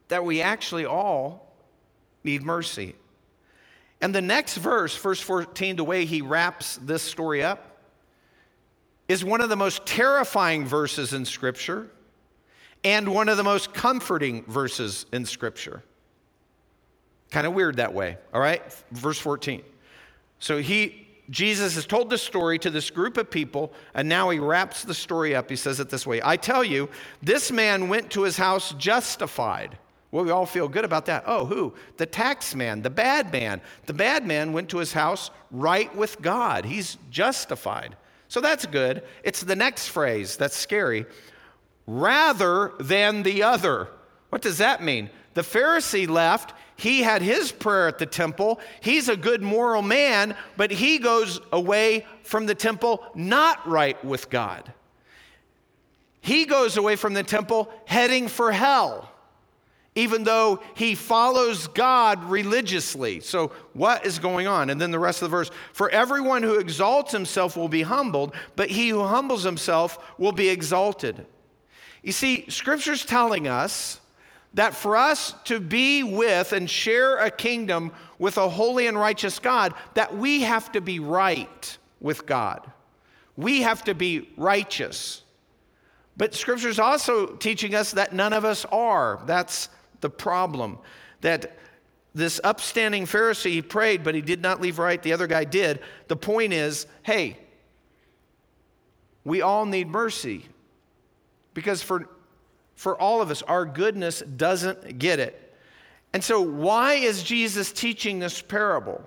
that 0.10 0.26
we 0.26 0.42
actually 0.42 0.86
all 0.86 1.56
need 2.24 2.44
mercy. 2.44 2.96
And 4.02 4.14
the 4.14 4.22
next 4.22 4.58
verse, 4.58 4.96
verse 4.96 5.22
14, 5.22 5.78
the 5.78 5.84
way 5.84 6.06
he 6.06 6.22
wraps 6.22 6.78
this 6.78 7.02
story 7.02 7.42
up, 7.42 7.80
is 9.08 9.24
one 9.24 9.42
of 9.42 9.50
the 9.50 9.56
most 9.56 9.86
terrifying 9.86 10.66
verses 10.66 11.14
in 11.14 11.26
Scripture 11.26 11.90
and 12.84 13.14
one 13.14 13.30
of 13.30 13.38
the 13.38 13.44
most 13.44 13.74
comforting 13.74 14.44
verses 14.46 15.06
in 15.12 15.26
Scripture. 15.26 15.84
Kind 17.32 17.48
of 17.48 17.54
weird 17.54 17.78
that 17.78 17.94
way, 17.94 18.18
all 18.34 18.40
right? 18.40 18.62
Verse 18.92 19.18
14. 19.18 19.64
So 20.40 20.58
he, 20.58 21.08
Jesus 21.30 21.76
has 21.76 21.86
told 21.86 22.10
this 22.10 22.22
story 22.22 22.60
to 22.60 22.70
this 22.70 22.90
group 22.90 23.18
of 23.18 23.30
people, 23.30 23.74
and 23.94 24.08
now 24.08 24.30
he 24.30 24.40
wraps 24.40 24.84
the 24.84 24.94
story 24.94 25.36
up. 25.36 25.50
He 25.50 25.56
says 25.56 25.80
it 25.80 25.90
this 25.90 26.06
way 26.06 26.22
I 26.24 26.38
tell 26.38 26.64
you, 26.64 26.90
this 27.22 27.52
man 27.52 27.90
went 27.90 28.12
to 28.12 28.24
his 28.24 28.38
house 28.38 28.74
justified. 28.74 29.78
Well, 30.12 30.24
we 30.24 30.32
all 30.32 30.46
feel 30.46 30.70
good 30.70 30.86
about 30.86 31.08
that. 31.08 31.24
Oh, 31.26 31.46
who? 31.46 31.74
The 31.98 32.06
tax 32.06 32.56
man, 32.56 32.82
the 32.82 32.90
bad 32.90 33.34
man. 33.34 33.60
The 33.86 33.94
bad 33.94 34.26
man 34.26 34.54
went 34.54 34.70
to 34.70 34.78
his 34.78 34.94
house 34.94 35.30
right 35.52 35.94
with 35.94 36.22
God. 36.22 36.64
He's 36.64 36.98
justified. 37.10 37.98
So 38.30 38.40
that's 38.40 38.66
good. 38.66 39.04
It's 39.24 39.42
the 39.42 39.56
next 39.56 39.90
phrase 39.90 40.38
that's 40.38 40.56
scary 40.56 41.06
rather 41.88 42.74
than 42.80 43.24
the 43.24 43.44
other. 43.44 43.88
What 44.30 44.42
does 44.42 44.58
that 44.58 44.84
mean? 44.84 45.10
The 45.34 45.42
Pharisee 45.42 46.08
left. 46.08 46.54
He 46.78 47.04
had 47.04 47.22
his 47.22 47.52
prayer 47.52 47.88
at 47.88 48.00
the 48.00 48.06
temple. 48.06 48.60
He's 48.82 49.08
a 49.08 49.16
good 49.16 49.42
moral 49.42 49.82
man, 49.82 50.36
but 50.58 50.72
he 50.72 50.98
goes 50.98 51.40
away 51.52 52.06
from 52.24 52.48
the 52.48 52.56
temple 52.56 53.04
not 53.16 53.66
right 53.68 54.04
with 54.04 54.30
God. 54.30 54.74
He 56.20 56.46
goes 56.46 56.76
away 56.76 56.96
from 56.96 57.14
the 57.14 57.24
temple 57.24 57.72
heading 57.86 58.28
for 58.28 58.52
hell, 58.52 59.12
even 59.94 60.24
though 60.24 60.60
he 60.74 60.96
follows 60.96 61.68
God 61.68 62.24
religiously. 62.26 63.20
So, 63.20 63.52
what 63.74 64.06
is 64.06 64.18
going 64.18 64.48
on? 64.48 64.72
And 64.72 64.82
then 64.82 64.90
the 64.90 65.00
rest 65.00 65.22
of 65.22 65.30
the 65.30 65.38
verse 65.38 65.52
For 65.72 65.90
everyone 65.92 66.42
who 66.42 66.60
exalts 66.60 67.12
himself 67.12 67.56
will 67.56 67.70
be 67.70 67.84
humbled, 67.84 68.34
but 68.56 68.72
he 68.72 68.90
who 68.90 69.04
humbles 69.04 69.44
himself 69.44 70.00
will 70.18 70.32
be 70.32 70.50
exalted. 70.50 71.28
You 72.06 72.12
see, 72.12 72.46
Scripture's 72.50 73.04
telling 73.04 73.48
us 73.48 74.00
that 74.54 74.76
for 74.76 74.96
us 74.96 75.34
to 75.46 75.60
be 75.60 76.04
with 76.04 76.54
and 76.54 76.70
share 76.70 77.18
a 77.18 77.32
kingdom 77.32 77.92
with 78.20 78.38
a 78.38 78.48
holy 78.48 78.86
and 78.86 78.96
righteous 78.96 79.40
God, 79.40 79.74
that 79.96 80.16
we 80.16 80.42
have 80.42 80.72
to 80.74 80.82
be 80.82 81.00
right 81.00 81.78
with 82.00 82.28
God. 82.28 82.72
We 83.36 83.64
have 83.64 83.84
to 83.86 83.96
be 83.96 84.30
righteous. 84.38 85.24
But 86.16 86.36
Scripture's 86.36 86.78
also 86.78 87.26
teaching 87.26 87.74
us 87.74 87.94
that 87.94 88.14
none 88.14 88.34
of 88.34 88.46
us 88.46 88.66
are. 88.66 89.20
That's 89.26 89.70
the 90.02 90.12
problem. 90.12 90.78
That 91.22 91.58
this 92.14 92.40
upstanding 92.44 93.08
Pharisee, 93.08 93.50
he 93.50 93.62
prayed, 93.64 94.04
but 94.04 94.14
he 94.14 94.22
did 94.22 94.44
not 94.44 94.62
leave 94.62 94.78
right. 94.78 95.02
The 95.02 95.14
other 95.14 95.26
guy 95.26 95.44
did. 95.44 95.80
The 96.08 96.16
point 96.16 96.54
is 96.54 96.86
hey, 97.02 97.40
we 99.24 99.42
all 99.42 99.66
need 99.66 99.88
mercy. 99.88 100.46
Because 101.56 101.82
for, 101.82 102.08
for 102.76 103.02
all 103.02 103.24
of 103.24 103.32
us, 103.32 103.42
our 103.42 103.66
goodness 103.66 104.22
doesn't 104.22 105.00
get 105.00 105.20
it. 105.20 105.42
And 106.14 106.24
so, 106.24 106.40
why 106.40 106.94
is 106.94 107.24
Jesus 107.24 107.72
teaching 107.72 108.20
this 108.20 108.42
parable? 108.42 109.04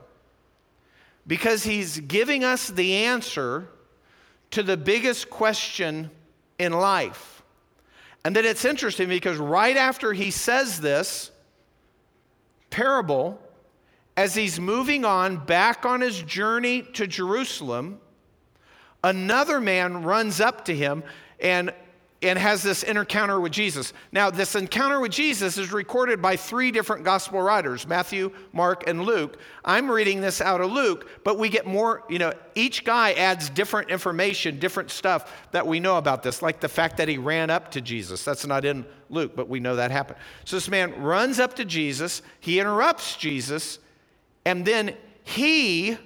Because 1.26 1.62
he's 1.62 2.00
giving 2.00 2.42
us 2.42 2.68
the 2.68 2.94
answer 2.96 3.68
to 4.50 4.62
the 4.64 4.76
biggest 4.76 5.30
question 5.30 6.10
in 6.58 6.72
life. 6.72 7.42
And 8.24 8.34
then 8.34 8.44
it's 8.44 8.64
interesting 8.64 9.08
because 9.08 9.38
right 9.38 9.76
after 9.76 10.12
he 10.12 10.30
says 10.30 10.80
this 10.80 11.30
parable, 12.70 13.40
as 14.16 14.34
he's 14.34 14.58
moving 14.58 15.04
on 15.04 15.44
back 15.44 15.86
on 15.86 16.00
his 16.00 16.20
journey 16.22 16.82
to 16.94 17.06
Jerusalem, 17.06 18.00
another 19.04 19.60
man 19.60 20.02
runs 20.02 20.40
up 20.40 20.64
to 20.66 20.74
him 20.74 21.04
and 21.40 21.72
and 22.20 22.38
has 22.38 22.64
this 22.64 22.82
encounter 22.82 23.40
with 23.40 23.52
Jesus. 23.52 23.92
Now, 24.10 24.28
this 24.28 24.56
encounter 24.56 24.98
with 24.98 25.12
Jesus 25.12 25.56
is 25.56 25.72
recorded 25.72 26.20
by 26.20 26.36
three 26.36 26.72
different 26.72 27.04
gospel 27.04 27.40
writers 27.40 27.86
Matthew, 27.86 28.32
Mark, 28.52 28.88
and 28.88 29.02
Luke. 29.02 29.38
I'm 29.64 29.88
reading 29.88 30.20
this 30.20 30.40
out 30.40 30.60
of 30.60 30.72
Luke, 30.72 31.08
but 31.22 31.38
we 31.38 31.48
get 31.48 31.64
more, 31.64 32.02
you 32.08 32.18
know, 32.18 32.32
each 32.56 32.84
guy 32.84 33.12
adds 33.12 33.48
different 33.50 33.90
information, 33.90 34.58
different 34.58 34.90
stuff 34.90 35.32
that 35.52 35.66
we 35.66 35.78
know 35.78 35.96
about 35.96 36.24
this, 36.24 36.42
like 36.42 36.58
the 36.58 36.68
fact 36.68 36.96
that 36.96 37.06
he 37.06 37.18
ran 37.18 37.50
up 37.50 37.70
to 37.72 37.80
Jesus. 37.80 38.24
That's 38.24 38.46
not 38.46 38.64
in 38.64 38.84
Luke, 39.10 39.36
but 39.36 39.48
we 39.48 39.60
know 39.60 39.76
that 39.76 39.92
happened. 39.92 40.18
So 40.44 40.56
this 40.56 40.68
man 40.68 41.00
runs 41.00 41.38
up 41.38 41.54
to 41.54 41.64
Jesus, 41.64 42.22
he 42.40 42.58
interrupts 42.58 43.16
Jesus, 43.16 43.78
and 44.44 44.64
then 44.64 44.96
he, 45.22 45.96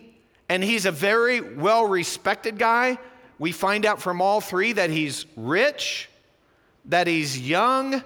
and 0.50 0.62
he's 0.62 0.84
a 0.84 0.92
very 0.92 1.40
well 1.40 1.86
respected 1.86 2.58
guy 2.58 2.98
we 3.38 3.52
find 3.52 3.84
out 3.86 4.00
from 4.00 4.20
all 4.20 4.40
three 4.40 4.72
that 4.72 4.90
he's 4.90 5.26
rich, 5.36 6.08
that 6.86 7.06
he's 7.06 7.38
young, 7.38 8.02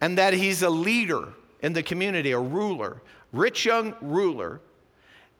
and 0.00 0.18
that 0.18 0.34
he's 0.34 0.62
a 0.62 0.70
leader 0.70 1.28
in 1.60 1.72
the 1.72 1.82
community, 1.82 2.32
a 2.32 2.38
ruler, 2.38 3.00
rich 3.32 3.64
young 3.64 3.94
ruler. 4.00 4.60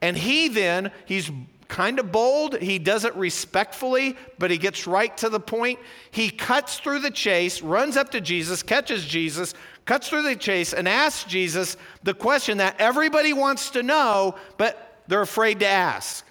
And 0.01 0.17
he 0.17 0.47
then, 0.47 0.91
he's 1.05 1.31
kind 1.67 1.99
of 1.99 2.11
bold. 2.11 2.57
He 2.59 2.79
does 2.79 3.05
it 3.05 3.15
respectfully, 3.15 4.15
but 4.37 4.51
he 4.51 4.57
gets 4.57 4.87
right 4.87 5.15
to 5.17 5.29
the 5.29 5.39
point. 5.39 5.79
He 6.11 6.29
cuts 6.29 6.79
through 6.79 6.99
the 6.99 7.11
chase, 7.11 7.61
runs 7.61 7.97
up 7.97 8.11
to 8.11 8.21
Jesus, 8.21 8.63
catches 8.63 9.05
Jesus, 9.05 9.53
cuts 9.85 10.09
through 10.09 10.23
the 10.23 10.35
chase, 10.35 10.73
and 10.73 10.87
asks 10.87 11.23
Jesus 11.29 11.77
the 12.03 12.13
question 12.13 12.59
that 12.59 12.75
everybody 12.79 13.33
wants 13.33 13.71
to 13.71 13.83
know, 13.83 14.35
but 14.57 15.01
they're 15.07 15.21
afraid 15.21 15.59
to 15.61 15.67
ask. 15.67 16.25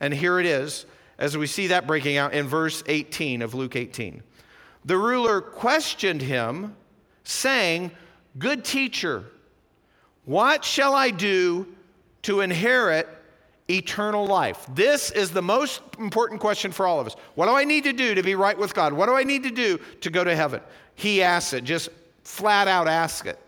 And 0.00 0.14
here 0.14 0.40
it 0.40 0.46
is, 0.46 0.86
as 1.20 1.36
we 1.36 1.46
see 1.46 1.68
that 1.68 1.86
breaking 1.86 2.16
out 2.16 2.32
in 2.32 2.48
verse 2.48 2.82
18 2.86 3.42
of 3.42 3.54
Luke 3.54 3.76
18. 3.76 4.22
The 4.86 4.96
ruler 4.96 5.42
questioned 5.42 6.22
him, 6.22 6.74
saying, 7.22 7.92
Good 8.38 8.64
teacher, 8.64 9.26
what 10.24 10.64
shall 10.64 10.94
I 10.94 11.10
do 11.10 11.66
to 12.22 12.40
inherit 12.40 13.06
eternal 13.68 14.26
life? 14.26 14.66
This 14.74 15.10
is 15.10 15.30
the 15.30 15.42
most 15.42 15.82
important 15.98 16.40
question 16.40 16.72
for 16.72 16.86
all 16.86 16.98
of 16.98 17.06
us. 17.06 17.14
What 17.34 17.46
do 17.46 17.52
I 17.52 17.64
need 17.64 17.84
to 17.84 17.92
do 17.92 18.14
to 18.14 18.22
be 18.22 18.34
right 18.34 18.56
with 18.56 18.72
God? 18.72 18.94
What 18.94 19.06
do 19.06 19.14
I 19.14 19.22
need 19.22 19.42
to 19.42 19.50
do 19.50 19.78
to 20.00 20.10
go 20.10 20.24
to 20.24 20.34
heaven? 20.34 20.62
He 20.94 21.22
asks 21.22 21.52
it, 21.52 21.64
just 21.64 21.90
flat 22.24 22.66
out 22.66 22.88
ask 22.88 23.26
it. 23.26 23.38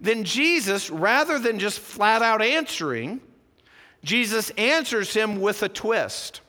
Then 0.00 0.24
Jesus, 0.24 0.88
rather 0.88 1.38
than 1.38 1.58
just 1.58 1.80
flat 1.80 2.22
out 2.22 2.40
answering, 2.40 3.20
Jesus 4.04 4.50
answers 4.50 5.12
him 5.12 5.40
with 5.40 5.62
a 5.62 5.68
twist. 5.68 6.40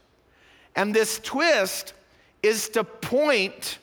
And 0.79 0.95
this 0.95 1.19
twist 1.19 1.93
is 2.41 2.69
to 2.69 2.85
point 2.85 3.79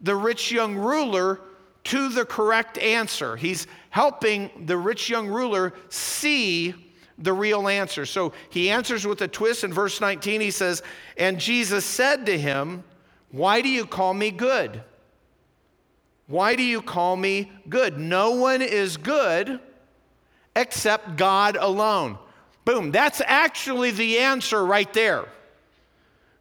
the 0.00 0.16
rich 0.16 0.50
young 0.50 0.74
ruler 0.74 1.40
to 1.84 2.08
the 2.08 2.24
correct 2.24 2.76
answer. 2.76 3.36
He's 3.36 3.68
helping 3.90 4.50
the 4.66 4.76
rich 4.76 5.08
young 5.08 5.28
ruler 5.28 5.72
see 5.90 6.74
the 7.18 7.32
real 7.32 7.68
answer. 7.68 8.04
So 8.04 8.32
he 8.48 8.68
answers 8.68 9.06
with 9.06 9.22
a 9.22 9.28
twist 9.28 9.62
in 9.62 9.72
verse 9.72 10.00
19. 10.00 10.40
He 10.40 10.50
says, 10.50 10.82
And 11.16 11.38
Jesus 11.38 11.84
said 11.84 12.26
to 12.26 12.36
him, 12.36 12.82
Why 13.30 13.62
do 13.62 13.68
you 13.68 13.86
call 13.86 14.12
me 14.12 14.32
good? 14.32 14.82
Why 16.26 16.56
do 16.56 16.64
you 16.64 16.82
call 16.82 17.16
me 17.16 17.52
good? 17.68 17.96
No 17.96 18.32
one 18.32 18.60
is 18.60 18.96
good 18.96 19.60
except 20.56 21.14
God 21.14 21.56
alone. 21.56 22.18
Boom, 22.64 22.90
that's 22.90 23.22
actually 23.24 23.92
the 23.92 24.18
answer 24.18 24.66
right 24.66 24.92
there. 24.92 25.28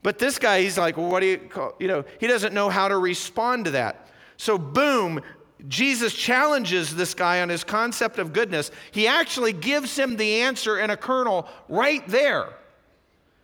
But 0.01 0.19
this 0.19 0.39
guy, 0.39 0.61
he's 0.61 0.77
like, 0.77 0.97
well, 0.97 1.09
what 1.09 1.19
do 1.19 1.27
you 1.27 1.37
call, 1.37 1.73
you 1.79 1.87
know, 1.87 2.05
he 2.19 2.27
doesn't 2.27 2.53
know 2.53 2.69
how 2.69 2.87
to 2.87 2.97
respond 2.97 3.65
to 3.65 3.71
that. 3.71 4.07
So, 4.37 4.57
boom, 4.57 5.21
Jesus 5.67 6.13
challenges 6.13 6.95
this 6.95 7.13
guy 7.13 7.41
on 7.41 7.49
his 7.49 7.65
concept 7.65 8.17
of 8.17 8.31
goodness. 8.31 8.71
He 8.91 9.07
actually 9.07 9.51
gives 9.51 9.97
him 9.97 10.15
the 10.15 10.41
answer 10.41 10.79
in 10.79 10.89
a 10.89 10.97
kernel 10.97 11.47
right 11.67 12.07
there. 12.07 12.53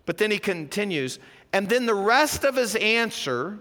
But 0.06 0.18
then 0.18 0.32
he 0.32 0.38
continues, 0.38 1.20
and 1.52 1.68
then 1.68 1.86
the 1.86 1.96
rest 1.96 2.44
of 2.44 2.56
his 2.56 2.76
answer 2.76 3.60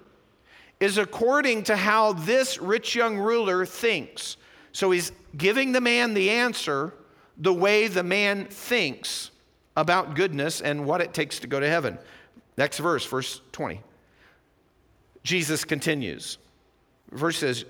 is 0.79 0.99
according 0.99 1.65
to 1.65 1.77
how 1.77 2.13
this 2.13 2.59
rich 2.59 2.95
young 2.95 3.17
ruler 3.17 3.65
thinks. 3.65 4.37
So 4.73 4.91
he's 4.91 5.11
giving 5.37 5.73
the 5.73 5.81
man 5.81 6.15
the 6.15 6.31
answer 6.31 6.93
the 7.37 7.55
way 7.55 7.89
the 7.89 8.03
man 8.03 8.47
thinks 8.47 9.31
about 9.77 10.15
goodness 10.15 10.61
and 10.61 10.85
what 10.85 11.01
it 11.01 11.13
takes 11.15 11.41
to 11.41 11.47
go 11.47 11.59
to 11.59 11.69
heaven. 11.69 11.99
Next 12.57 12.79
verse, 12.79 13.05
verse 13.05 13.41
20. 13.53 13.81
Jesus 15.23 15.65
continues. 15.65 16.39
Verse 17.11 17.39
says, 17.39 17.65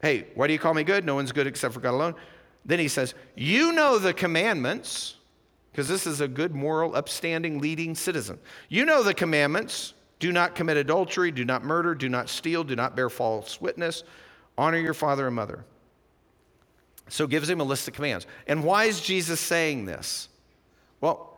Hey, 0.00 0.26
why 0.34 0.46
do 0.46 0.52
you 0.52 0.58
call 0.58 0.72
me 0.72 0.84
good? 0.84 1.04
No 1.04 1.14
one's 1.14 1.32
good 1.32 1.46
except 1.46 1.74
for 1.74 1.80
God 1.80 1.90
alone. 1.92 2.14
Then 2.64 2.78
he 2.78 2.88
says, 2.88 3.14
You 3.36 3.72
know 3.72 3.98
the 3.98 4.14
commandments, 4.14 5.16
because 5.70 5.88
this 5.88 6.06
is 6.06 6.20
a 6.20 6.28
good, 6.28 6.54
moral, 6.54 6.94
upstanding, 6.96 7.58
leading 7.58 7.94
citizen. 7.94 8.38
You 8.68 8.84
know 8.84 9.02
the 9.02 9.14
commandments 9.14 9.94
do 10.18 10.32
not 10.32 10.54
commit 10.54 10.76
adultery, 10.76 11.30
do 11.30 11.44
not 11.44 11.64
murder, 11.64 11.94
do 11.94 12.08
not 12.08 12.28
steal, 12.28 12.64
do 12.64 12.76
not 12.76 12.94
bear 12.94 13.08
false 13.10 13.60
witness, 13.60 14.04
honor 14.56 14.78
your 14.78 14.94
father 14.94 15.26
and 15.26 15.36
mother. 15.36 15.64
So 17.08 17.26
gives 17.26 17.50
him 17.50 17.60
a 17.60 17.64
list 17.64 17.88
of 17.88 17.94
commands. 17.94 18.26
And 18.46 18.62
why 18.62 18.84
is 18.84 19.00
Jesus 19.00 19.40
saying 19.40 19.86
this? 19.86 20.28
Well, 21.00 21.29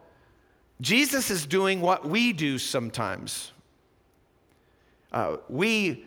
Jesus 0.83 1.31
is 1.31 1.47
doing 1.47 1.81
what 1.81 2.05
we 2.05 2.33
do 2.33 2.59
sometimes. 2.59 3.53
Uh, 5.13 5.37
we 5.49 6.05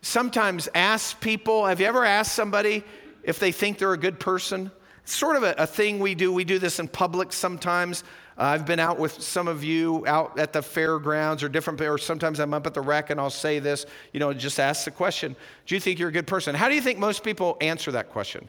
sometimes 0.00 0.68
ask 0.74 1.20
people 1.20 1.66
have 1.66 1.80
you 1.80 1.86
ever 1.86 2.04
asked 2.04 2.32
somebody 2.32 2.84
if 3.24 3.38
they 3.40 3.50
think 3.50 3.78
they're 3.78 3.92
a 3.92 3.98
good 3.98 4.20
person? 4.20 4.70
It's 5.02 5.14
sort 5.14 5.34
of 5.34 5.42
a, 5.42 5.54
a 5.58 5.66
thing 5.66 5.98
we 5.98 6.14
do. 6.14 6.32
We 6.32 6.44
do 6.44 6.60
this 6.60 6.78
in 6.78 6.86
public 6.86 7.32
sometimes. 7.32 8.04
Uh, 8.38 8.44
I've 8.44 8.64
been 8.64 8.78
out 8.78 8.96
with 8.96 9.20
some 9.20 9.48
of 9.48 9.64
you 9.64 10.06
out 10.06 10.38
at 10.38 10.52
the 10.52 10.62
fairgrounds 10.62 11.42
or 11.42 11.48
different, 11.48 11.80
or 11.80 11.98
sometimes 11.98 12.38
I'm 12.38 12.54
up 12.54 12.64
at 12.66 12.74
the 12.74 12.80
rec 12.80 13.10
and 13.10 13.20
I'll 13.20 13.28
say 13.28 13.58
this, 13.58 13.86
you 14.12 14.20
know, 14.20 14.32
just 14.32 14.60
ask 14.60 14.84
the 14.84 14.92
question 14.92 15.34
Do 15.66 15.74
you 15.74 15.80
think 15.80 15.98
you're 15.98 16.10
a 16.10 16.12
good 16.12 16.28
person? 16.28 16.54
How 16.54 16.68
do 16.68 16.76
you 16.76 16.80
think 16.80 17.00
most 17.00 17.24
people 17.24 17.56
answer 17.60 17.90
that 17.90 18.10
question? 18.10 18.48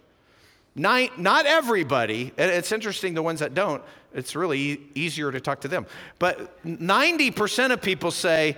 Not, 0.75 1.19
not 1.19 1.45
everybody, 1.45 2.31
it's 2.37 2.71
interesting 2.71 3.13
the 3.13 3.21
ones 3.21 3.39
that 3.41 3.53
don't, 3.53 3.83
it's 4.13 4.35
really 4.35 4.81
easier 4.95 5.31
to 5.31 5.39
talk 5.39 5.61
to 5.61 5.67
them. 5.67 5.85
But 6.17 6.63
90% 6.65 7.71
of 7.71 7.81
people 7.81 8.11
say, 8.11 8.57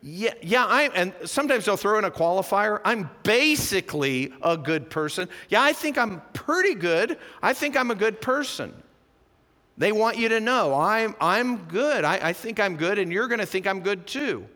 yeah, 0.00 0.34
yeah, 0.42 0.64
I 0.64 0.82
and 0.94 1.12
sometimes 1.24 1.64
they'll 1.64 1.76
throw 1.76 1.98
in 1.98 2.04
a 2.04 2.10
qualifier. 2.10 2.80
I'm 2.84 3.10
basically 3.24 4.32
a 4.42 4.56
good 4.56 4.90
person. 4.90 5.28
Yeah, 5.48 5.60
I 5.60 5.72
think 5.72 5.98
I'm 5.98 6.22
pretty 6.32 6.74
good. 6.74 7.18
I 7.42 7.52
think 7.52 7.76
I'm 7.76 7.90
a 7.90 7.96
good 7.96 8.20
person. 8.20 8.72
They 9.76 9.90
want 9.90 10.16
you 10.16 10.28
to 10.28 10.40
know 10.40 10.74
I'm, 10.74 11.16
I'm 11.20 11.64
good. 11.64 12.04
I, 12.04 12.28
I 12.28 12.32
think 12.32 12.60
I'm 12.60 12.76
good, 12.76 12.98
and 12.98 13.12
you're 13.12 13.28
going 13.28 13.40
to 13.40 13.46
think 13.46 13.66
I'm 13.66 13.80
good 13.80 14.06
too. 14.06 14.46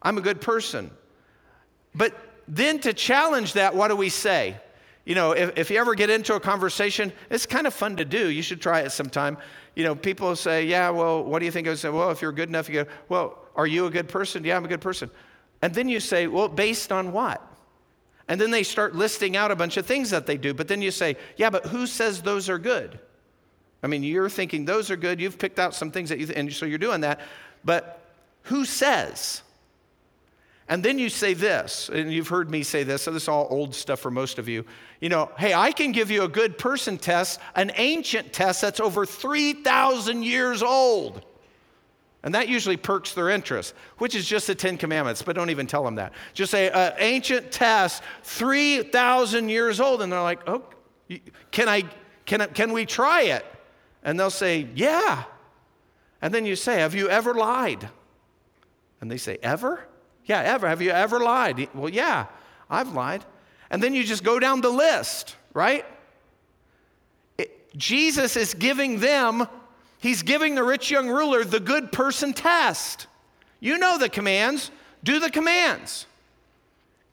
I'm 0.00 0.16
a 0.18 0.20
good 0.20 0.40
person. 0.40 0.90
But 1.94 2.14
then 2.46 2.78
to 2.80 2.92
challenge 2.92 3.54
that, 3.54 3.74
what 3.74 3.88
do 3.88 3.96
we 3.96 4.08
say? 4.08 4.56
You 5.08 5.14
know, 5.14 5.32
if, 5.32 5.56
if 5.56 5.70
you 5.70 5.78
ever 5.78 5.94
get 5.94 6.10
into 6.10 6.34
a 6.34 6.40
conversation, 6.40 7.14
it's 7.30 7.46
kind 7.46 7.66
of 7.66 7.72
fun 7.72 7.96
to 7.96 8.04
do. 8.04 8.28
You 8.28 8.42
should 8.42 8.60
try 8.60 8.80
it 8.80 8.92
sometime. 8.92 9.38
You 9.74 9.82
know, 9.84 9.94
people 9.94 10.36
say, 10.36 10.66
Yeah, 10.66 10.90
well, 10.90 11.24
what 11.24 11.38
do 11.38 11.46
you 11.46 11.50
think? 11.50 11.66
I 11.66 11.74
say, 11.76 11.88
Well, 11.88 12.10
if 12.10 12.20
you're 12.20 12.30
good 12.30 12.50
enough, 12.50 12.68
you 12.68 12.84
go, 12.84 12.90
Well, 13.08 13.38
are 13.56 13.66
you 13.66 13.86
a 13.86 13.90
good 13.90 14.06
person? 14.06 14.44
Yeah, 14.44 14.58
I'm 14.58 14.66
a 14.66 14.68
good 14.68 14.82
person. 14.82 15.10
And 15.62 15.72
then 15.72 15.88
you 15.88 15.98
say, 15.98 16.26
Well, 16.26 16.48
based 16.48 16.92
on 16.92 17.12
what? 17.12 17.42
And 18.28 18.38
then 18.38 18.50
they 18.50 18.62
start 18.62 18.94
listing 18.94 19.34
out 19.34 19.50
a 19.50 19.56
bunch 19.56 19.78
of 19.78 19.86
things 19.86 20.10
that 20.10 20.26
they 20.26 20.36
do. 20.36 20.52
But 20.52 20.68
then 20.68 20.82
you 20.82 20.90
say, 20.90 21.16
Yeah, 21.38 21.48
but 21.48 21.64
who 21.64 21.86
says 21.86 22.20
those 22.20 22.50
are 22.50 22.58
good? 22.58 23.00
I 23.82 23.86
mean, 23.86 24.02
you're 24.02 24.28
thinking 24.28 24.66
those 24.66 24.90
are 24.90 24.96
good. 24.96 25.22
You've 25.22 25.38
picked 25.38 25.58
out 25.58 25.74
some 25.74 25.90
things 25.90 26.10
that 26.10 26.18
you, 26.18 26.26
th- 26.26 26.38
and 26.38 26.52
so 26.52 26.66
you're 26.66 26.76
doing 26.76 27.00
that. 27.00 27.20
But 27.64 27.98
who 28.42 28.66
says? 28.66 29.40
And 30.68 30.82
then 30.82 30.98
you 30.98 31.08
say 31.08 31.32
this, 31.32 31.88
and 31.88 32.12
you've 32.12 32.28
heard 32.28 32.50
me 32.50 32.62
say 32.62 32.82
this, 32.82 33.02
so 33.02 33.10
this 33.10 33.22
is 33.22 33.28
all 33.28 33.46
old 33.48 33.74
stuff 33.74 34.00
for 34.00 34.10
most 34.10 34.38
of 34.38 34.48
you. 34.48 34.66
You 35.00 35.08
know, 35.08 35.30
hey, 35.38 35.54
I 35.54 35.72
can 35.72 35.92
give 35.92 36.10
you 36.10 36.24
a 36.24 36.28
good 36.28 36.58
person 36.58 36.98
test, 36.98 37.40
an 37.54 37.72
ancient 37.76 38.34
test 38.34 38.60
that's 38.60 38.78
over 38.78 39.06
3,000 39.06 40.22
years 40.22 40.62
old. 40.62 41.24
And 42.22 42.34
that 42.34 42.48
usually 42.48 42.76
perks 42.76 43.14
their 43.14 43.30
interest, 43.30 43.74
which 43.96 44.14
is 44.14 44.26
just 44.26 44.46
the 44.46 44.54
Ten 44.54 44.76
Commandments, 44.76 45.22
but 45.22 45.36
don't 45.36 45.48
even 45.48 45.66
tell 45.66 45.84
them 45.84 45.94
that. 45.94 46.12
Just 46.34 46.50
say, 46.50 46.68
uh, 46.68 46.92
ancient 46.98 47.50
test, 47.50 48.02
3,000 48.24 49.48
years 49.48 49.80
old. 49.80 50.02
And 50.02 50.12
they're 50.12 50.20
like, 50.20 50.46
oh, 50.46 50.64
can, 51.50 51.68
I, 51.68 51.84
can, 52.26 52.42
I, 52.42 52.46
can 52.46 52.72
we 52.72 52.84
try 52.84 53.22
it? 53.22 53.46
And 54.02 54.20
they'll 54.20 54.28
say, 54.28 54.68
yeah. 54.74 55.24
And 56.20 56.34
then 56.34 56.44
you 56.44 56.56
say, 56.56 56.80
have 56.80 56.94
you 56.94 57.08
ever 57.08 57.32
lied? 57.32 57.88
And 59.00 59.10
they 59.10 59.16
say, 59.16 59.38
ever? 59.42 59.88
Yeah, 60.28 60.40
ever. 60.40 60.68
Have 60.68 60.82
you 60.82 60.90
ever 60.90 61.18
lied? 61.18 61.68
Well, 61.74 61.88
yeah, 61.88 62.26
I've 62.70 62.92
lied. 62.92 63.24
And 63.70 63.82
then 63.82 63.94
you 63.94 64.04
just 64.04 64.22
go 64.22 64.38
down 64.38 64.60
the 64.60 64.70
list, 64.70 65.34
right? 65.54 65.84
It, 67.38 67.76
Jesus 67.76 68.36
is 68.36 68.54
giving 68.54 69.00
them, 69.00 69.48
he's 69.98 70.22
giving 70.22 70.54
the 70.54 70.62
rich 70.62 70.90
young 70.90 71.08
ruler 71.08 71.44
the 71.44 71.60
good 71.60 71.90
person 71.90 72.34
test. 72.34 73.06
You 73.58 73.78
know 73.78 73.98
the 73.98 74.10
commands, 74.10 74.70
do 75.02 75.18
the 75.18 75.30
commands. 75.30 76.06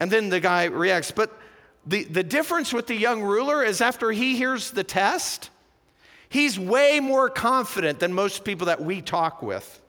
And 0.02 0.12
then 0.12 0.30
the 0.30 0.42
guy 0.42 0.66
reacts. 0.66 1.12
But 1.12 1.32
the, 1.86 2.04
the 2.04 2.24
difference 2.24 2.74
with 2.74 2.88
the 2.88 2.96
young 2.96 3.24
ruler 3.24 3.64
is 3.64 3.80
after 3.80 4.12
he 4.12 4.36
hears 4.36 4.72
the 4.72 4.84
test, 4.84 5.50
he's 6.28 6.60
way 6.60 7.00
more 7.00 7.30
confident 7.30 8.00
than 8.00 8.12
most 8.12 8.44
people 8.44 8.68
that 8.68 8.82
we 8.82 9.02
talk 9.02 9.42
with. 9.42 9.82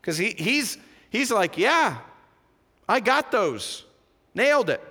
Because 0.00 0.18
he, 0.18 0.30
he's, 0.30 0.76
he's 1.10 1.30
like, 1.30 1.56
yeah, 1.56 1.98
I 2.88 3.00
got 3.00 3.30
those. 3.30 3.84
Nailed 4.34 4.70
it. 4.70 4.82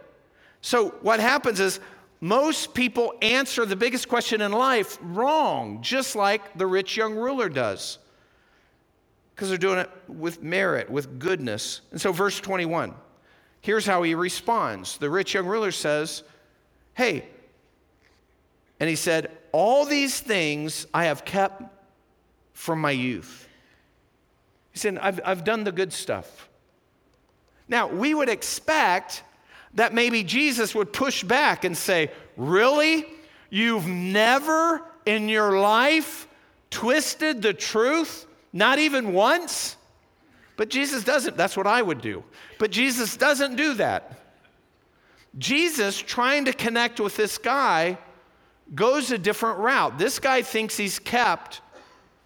So, 0.61 0.89
what 1.01 1.19
happens 1.19 1.59
is 1.59 1.79
most 2.19 2.73
people 2.73 3.13
answer 3.21 3.65
the 3.65 3.75
biggest 3.75 4.07
question 4.07 4.41
in 4.41 4.51
life 4.51 4.97
wrong, 5.01 5.81
just 5.81 6.15
like 6.15 6.57
the 6.57 6.65
rich 6.65 6.97
young 6.97 7.15
ruler 7.15 7.47
does. 7.47 7.99
Because 9.35 9.49
they're 9.49 9.57
doing 9.57 9.79
it 9.79 9.89
with 10.07 10.41
merit, 10.41 10.89
with 10.89 11.19
goodness. 11.19 11.81
And 11.91 12.01
so, 12.01 12.11
verse 12.11 12.39
21, 12.39 12.93
here's 13.61 13.85
how 13.85 14.03
he 14.03 14.15
responds. 14.15 14.97
The 14.97 15.09
rich 15.09 15.33
young 15.33 15.45
ruler 15.45 15.71
says, 15.71 16.23
Hey, 16.95 17.25
and 18.79 18.89
he 18.89 18.95
said, 18.95 19.31
All 19.51 19.85
these 19.85 20.19
things 20.19 20.87
I 20.93 21.05
have 21.05 21.23
kept 21.23 21.63
from 22.53 22.81
my 22.81 22.91
youth. 22.91 23.47
He 24.71 24.79
said, 24.79 24.97
I've, 24.97 25.19
I've 25.23 25.43
done 25.43 25.63
the 25.63 25.71
good 25.71 25.93
stuff. 25.93 26.49
Now, 27.67 27.87
we 27.87 28.13
would 28.13 28.29
expect 28.29 29.23
that 29.73 29.93
maybe 29.93 30.23
Jesus 30.23 30.73
would 30.73 30.93
push 30.93 31.23
back 31.23 31.63
and 31.63 31.77
say, 31.77 32.11
Really? 32.35 33.05
You've 33.49 33.87
never 33.87 34.83
in 35.05 35.29
your 35.29 35.59
life 35.59 36.27
twisted 36.69 37.41
the 37.41 37.53
truth? 37.53 38.25
Not 38.53 38.79
even 38.79 39.13
once? 39.13 39.77
But 40.57 40.69
Jesus 40.69 41.03
doesn't. 41.03 41.37
That's 41.37 41.55
what 41.55 41.67
I 41.67 41.81
would 41.81 42.01
do. 42.01 42.23
But 42.57 42.71
Jesus 42.71 43.15
doesn't 43.15 43.55
do 43.55 43.75
that. 43.75 44.19
Jesus, 45.37 45.97
trying 45.97 46.45
to 46.45 46.53
connect 46.53 46.99
with 46.99 47.15
this 47.15 47.37
guy, 47.37 47.97
goes 48.73 49.11
a 49.11 49.17
different 49.17 49.59
route. 49.59 49.97
This 49.97 50.19
guy 50.19 50.41
thinks 50.41 50.75
he's 50.75 50.99
kept 50.99 51.61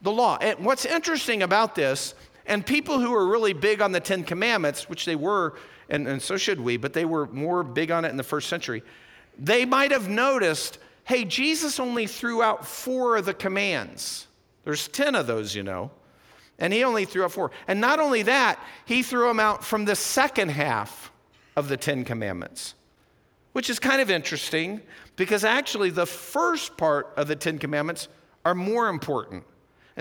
the 0.01 0.11
law. 0.11 0.37
And 0.39 0.59
what's 0.59 0.85
interesting 0.85 1.43
about 1.43 1.75
this, 1.75 2.15
and 2.45 2.65
people 2.65 2.99
who 2.99 3.13
are 3.13 3.27
really 3.27 3.53
big 3.53 3.81
on 3.81 3.91
the 3.91 3.99
Ten 3.99 4.23
Commandments, 4.23 4.89
which 4.89 5.05
they 5.05 5.15
were, 5.15 5.55
and, 5.89 6.07
and 6.07 6.21
so 6.21 6.37
should 6.37 6.59
we, 6.59 6.77
but 6.77 6.93
they 6.93 7.05
were 7.05 7.27
more 7.27 7.63
big 7.63 7.91
on 7.91 8.05
it 8.05 8.09
in 8.09 8.17
the 8.17 8.23
first 8.23 8.49
century, 8.49 8.83
they 9.37 9.65
might 9.65 9.91
have 9.91 10.09
noticed 10.09 10.77
hey, 11.03 11.25
Jesus 11.25 11.79
only 11.79 12.07
threw 12.07 12.41
out 12.41 12.65
four 12.65 13.17
of 13.17 13.25
the 13.25 13.33
commands. 13.33 14.27
There's 14.63 14.87
10 14.87 15.15
of 15.15 15.27
those, 15.27 15.55
you 15.55 15.63
know. 15.63 15.91
And 16.59 16.71
he 16.71 16.83
only 16.83 17.05
threw 17.05 17.23
out 17.23 17.31
four. 17.31 17.51
And 17.67 17.81
not 17.81 17.99
only 17.99 18.21
that, 18.23 18.59
he 18.85 19.01
threw 19.01 19.27
them 19.27 19.39
out 19.39 19.63
from 19.63 19.83
the 19.83 19.95
second 19.95 20.49
half 20.49 21.11
of 21.55 21.67
the 21.67 21.75
Ten 21.75 22.05
Commandments, 22.05 22.75
which 23.53 23.69
is 23.69 23.79
kind 23.79 23.99
of 23.99 24.11
interesting 24.11 24.79
because 25.15 25.43
actually 25.43 25.89
the 25.89 26.05
first 26.05 26.77
part 26.77 27.11
of 27.17 27.27
the 27.27 27.35
Ten 27.35 27.57
Commandments 27.57 28.07
are 28.45 28.55
more 28.55 28.87
important. 28.87 29.43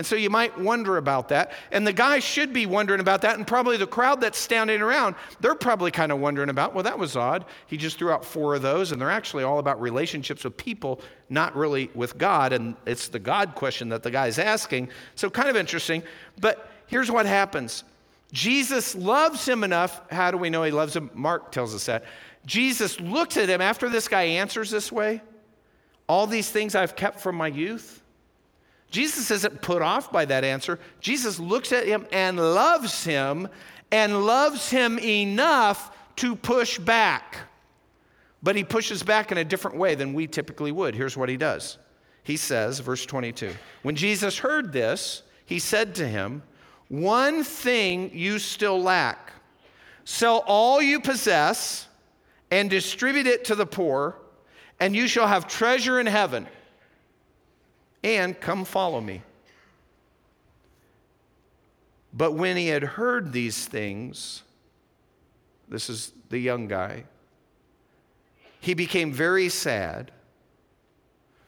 And 0.01 0.05
so 0.07 0.15
you 0.15 0.31
might 0.31 0.57
wonder 0.57 0.97
about 0.97 1.29
that. 1.29 1.51
And 1.71 1.85
the 1.85 1.93
guy 1.93 2.17
should 2.17 2.51
be 2.53 2.65
wondering 2.65 3.01
about 3.01 3.21
that. 3.21 3.37
And 3.37 3.45
probably 3.45 3.77
the 3.77 3.85
crowd 3.85 4.19
that's 4.19 4.39
standing 4.39 4.81
around, 4.81 5.13
they're 5.41 5.53
probably 5.53 5.91
kind 5.91 6.11
of 6.11 6.19
wondering 6.19 6.49
about, 6.49 6.73
well, 6.73 6.81
that 6.85 6.97
was 6.97 7.15
odd. 7.15 7.45
He 7.67 7.77
just 7.77 7.99
threw 7.99 8.09
out 8.09 8.25
four 8.25 8.55
of 8.55 8.63
those. 8.63 8.91
And 8.91 8.99
they're 8.99 9.11
actually 9.11 9.43
all 9.43 9.59
about 9.59 9.79
relationships 9.79 10.43
with 10.43 10.57
people, 10.57 11.01
not 11.29 11.55
really 11.55 11.91
with 11.93 12.17
God. 12.17 12.51
And 12.51 12.75
it's 12.87 13.09
the 13.09 13.19
God 13.19 13.53
question 13.53 13.89
that 13.89 14.01
the 14.01 14.09
guy's 14.09 14.39
asking. 14.39 14.89
So 15.13 15.29
kind 15.29 15.49
of 15.49 15.55
interesting. 15.55 16.01
But 16.39 16.67
here's 16.87 17.11
what 17.11 17.27
happens 17.27 17.83
Jesus 18.33 18.95
loves 18.95 19.47
him 19.47 19.63
enough. 19.63 20.01
How 20.09 20.31
do 20.31 20.37
we 20.37 20.49
know 20.49 20.63
he 20.63 20.71
loves 20.71 20.95
him? 20.95 21.11
Mark 21.13 21.51
tells 21.51 21.75
us 21.75 21.85
that. 21.85 22.05
Jesus 22.47 22.99
looks 22.99 23.37
at 23.37 23.49
him 23.49 23.61
after 23.61 23.87
this 23.87 24.07
guy 24.07 24.23
answers 24.23 24.71
this 24.71 24.91
way. 24.91 25.21
All 26.09 26.25
these 26.25 26.49
things 26.49 26.73
I've 26.73 26.95
kept 26.95 27.19
from 27.19 27.35
my 27.35 27.49
youth. 27.49 28.00
Jesus 28.91 29.31
isn't 29.31 29.61
put 29.61 29.81
off 29.81 30.11
by 30.11 30.25
that 30.25 30.43
answer. 30.43 30.77
Jesus 30.99 31.39
looks 31.39 31.71
at 31.71 31.87
him 31.87 32.05
and 32.11 32.37
loves 32.37 33.03
him 33.05 33.47
and 33.89 34.25
loves 34.25 34.69
him 34.69 34.99
enough 34.99 35.97
to 36.17 36.35
push 36.35 36.77
back. 36.77 37.37
But 38.43 38.57
he 38.57 38.63
pushes 38.63 39.01
back 39.01 39.31
in 39.31 39.37
a 39.37 39.45
different 39.45 39.77
way 39.77 39.95
than 39.95 40.13
we 40.13 40.27
typically 40.27 40.73
would. 40.73 40.93
Here's 40.93 41.15
what 41.15 41.29
he 41.29 41.37
does. 41.37 41.77
He 42.23 42.37
says, 42.37 42.79
verse 42.79 43.05
22, 43.05 43.53
when 43.81 43.95
Jesus 43.95 44.37
heard 44.37 44.73
this, 44.73 45.23
he 45.45 45.57
said 45.57 45.95
to 45.95 46.07
him, 46.07 46.43
One 46.89 47.43
thing 47.43 48.11
you 48.13 48.39
still 48.39 48.81
lack. 48.81 49.31
Sell 50.03 50.43
all 50.45 50.81
you 50.81 50.99
possess 50.99 51.87
and 52.51 52.69
distribute 52.69 53.27
it 53.27 53.45
to 53.45 53.55
the 53.55 53.65
poor, 53.65 54.17
and 54.79 54.95
you 54.95 55.07
shall 55.07 55.27
have 55.27 55.47
treasure 55.47 55.99
in 55.99 56.07
heaven 56.07 56.47
and 58.03 58.39
come 58.39 58.65
follow 58.65 59.01
me. 59.01 59.21
But 62.13 62.33
when 62.33 62.57
he 62.57 62.67
had 62.67 62.83
heard 62.83 63.31
these 63.31 63.65
things, 63.65 64.43
this 65.69 65.89
is 65.89 66.11
the 66.29 66.39
young 66.39 66.67
guy, 66.67 67.05
he 68.59 68.73
became 68.73 69.11
very 69.11 69.49
sad, 69.49 70.11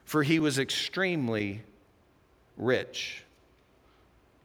for 0.06 0.24
he 0.24 0.40
was 0.40 0.58
extremely 0.58 1.62
rich. 2.58 3.24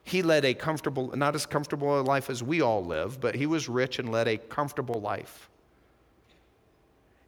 He 0.03 0.23
led 0.23 0.45
a 0.45 0.55
comfortable, 0.55 1.15
not 1.17 1.35
as 1.35 1.47
comfortable 1.47 2.01
a 2.01 2.03
life 2.03 2.31
as 2.31 2.43
we 2.43 2.61
all 2.61 2.85
live, 2.85 3.21
but 3.21 3.35
he 3.35 3.47
was 3.47 3.69
rich 3.69 3.99
and 3.99 4.11
led 4.11 4.27
a 4.27 4.39
comfortable 4.39 5.01
life. 5.01 5.49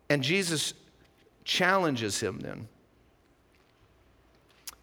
And 0.08 0.22
Jesus 0.22 0.74
challenges 1.44 2.20
him 2.20 2.40
then 2.40 2.68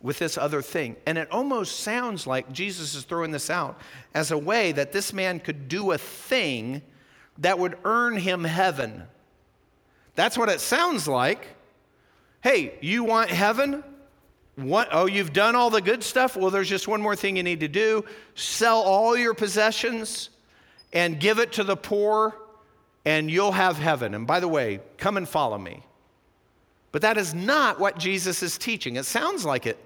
with 0.01 0.19
this 0.19 0.37
other 0.37 0.61
thing. 0.61 0.95
And 1.05 1.17
it 1.17 1.31
almost 1.31 1.79
sounds 1.79 2.27
like 2.27 2.51
Jesus 2.51 2.93
is 2.95 3.03
throwing 3.03 3.31
this 3.31 3.49
out 3.49 3.79
as 4.13 4.31
a 4.31 4.37
way 4.37 4.71
that 4.71 4.91
this 4.91 5.13
man 5.13 5.39
could 5.39 5.67
do 5.67 5.91
a 5.91 5.97
thing 5.97 6.81
that 7.39 7.57
would 7.59 7.77
earn 7.83 8.17
him 8.17 8.43
heaven. 8.43 9.03
That's 10.15 10.37
what 10.37 10.49
it 10.49 10.59
sounds 10.59 11.07
like. 11.07 11.47
Hey, 12.41 12.75
you 12.81 13.03
want 13.03 13.29
heaven? 13.29 13.83
What, 14.55 14.89
oh, 14.91 15.05
you've 15.05 15.33
done 15.33 15.55
all 15.55 15.69
the 15.69 15.81
good 15.81 16.03
stuff? 16.03 16.35
Well, 16.35 16.49
there's 16.49 16.69
just 16.69 16.87
one 16.87 17.01
more 17.01 17.15
thing 17.15 17.37
you 17.37 17.43
need 17.43 17.59
to 17.59 17.67
do 17.67 18.03
sell 18.33 18.79
all 18.79 19.15
your 19.15 19.33
possessions 19.33 20.29
and 20.93 21.19
give 21.19 21.37
it 21.37 21.53
to 21.53 21.63
the 21.63 21.75
poor, 21.75 22.35
and 23.05 23.29
you'll 23.29 23.51
have 23.51 23.77
heaven. 23.77 24.15
And 24.15 24.25
by 24.25 24.39
the 24.39 24.47
way, 24.47 24.79
come 24.97 25.17
and 25.17 25.27
follow 25.27 25.57
me. 25.57 25.83
But 26.91 27.01
that 27.03 27.17
is 27.17 27.33
not 27.33 27.79
what 27.79 27.99
Jesus 27.99 28.41
is 28.41 28.57
teaching. 28.57 28.95
It 28.95 29.05
sounds 29.05 29.45
like 29.45 29.67
it, 29.67 29.77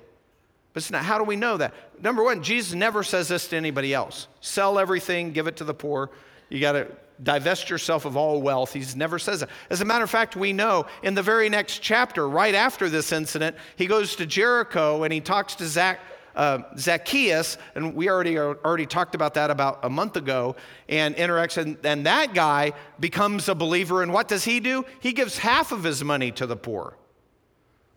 but. 0.74 0.84
How 0.92 1.18
do 1.18 1.24
we 1.24 1.36
know 1.36 1.58
that? 1.58 1.74
Number 2.02 2.24
one, 2.24 2.44
Jesus 2.44 2.74
never 2.74 3.04
says 3.04 3.28
this 3.28 3.48
to 3.50 3.58
anybody 3.58 3.94
else 3.94 4.28
sell 4.40 4.80
everything, 4.80 5.32
give 5.32 5.48
it 5.48 5.58
to 5.58 5.64
the 5.64 5.74
poor. 5.74 6.10
You 6.50 6.60
got 6.60 6.74
to 6.74 6.88
divest 7.24 7.70
yourself 7.70 8.06
of 8.06 8.18
all 8.18 8.42
wealth. 8.42 8.74
He 8.74 8.84
never 8.96 9.20
says 9.20 9.42
that. 9.42 9.50
As 9.70 9.82
a 9.82 9.86
matter 9.86 10.04
of 10.04 10.10
fact, 10.10 10.36
we 10.36 10.54
know 10.54 10.86
in 11.04 11.14
the 11.14 11.22
very 11.22 11.50
next 11.50 11.80
chapter, 11.80 12.28
right 12.28 12.56
after 12.56 12.90
this 12.90 13.12
incident, 13.12 13.56
he 13.76 13.86
goes 13.86 14.16
to 14.18 14.26
Jericho 14.26 15.04
and 15.04 15.14
he 15.14 15.22
talks 15.22 15.56
to 15.56 15.68
Zach, 15.68 16.00
uh, 16.36 16.60
Zacchaeus, 16.78 17.58
and 17.76 17.94
we 17.96 18.10
already 18.10 18.40
already 18.40 18.86
talked 18.86 19.16
about 19.16 19.36
that 19.36 19.52
about 19.52 19.80
a 19.84 19.90
month 19.90 20.16
ago, 20.16 20.56
and 20.90 21.16
interacts, 21.16 21.58
and, 21.58 21.78
and 21.84 22.06
that 22.06 22.34
guy 22.34 22.74
becomes 23.00 23.50
a 23.50 23.56
believer. 23.56 24.02
And 24.02 24.14
what 24.14 24.28
does 24.28 24.44
he 24.44 24.60
do? 24.60 24.86
He 25.00 25.14
gives 25.14 25.38
half 25.38 25.72
of 25.72 25.84
his 25.84 26.04
money 26.04 26.32
to 26.32 26.46
the 26.48 26.56
poor. 26.56 26.98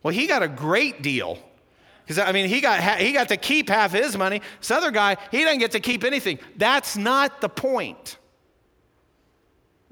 Well, 0.02 0.12
he 0.12 0.26
got 0.26 0.42
a 0.42 0.48
great 0.48 1.00
deal. 1.00 1.38
Because, 2.06 2.18
I 2.18 2.32
mean, 2.32 2.48
he 2.48 2.60
got, 2.60 3.00
he 3.00 3.12
got 3.12 3.28
to 3.28 3.36
keep 3.36 3.68
half 3.68 3.92
his 3.92 4.16
money. 4.16 4.42
This 4.60 4.70
other 4.70 4.90
guy, 4.90 5.16
he 5.30 5.42
doesn't 5.42 5.58
get 5.58 5.70
to 5.70 5.80
keep 5.80 6.04
anything. 6.04 6.38
That's 6.56 6.96
not 6.96 7.40
the 7.40 7.48
point. 7.48 8.18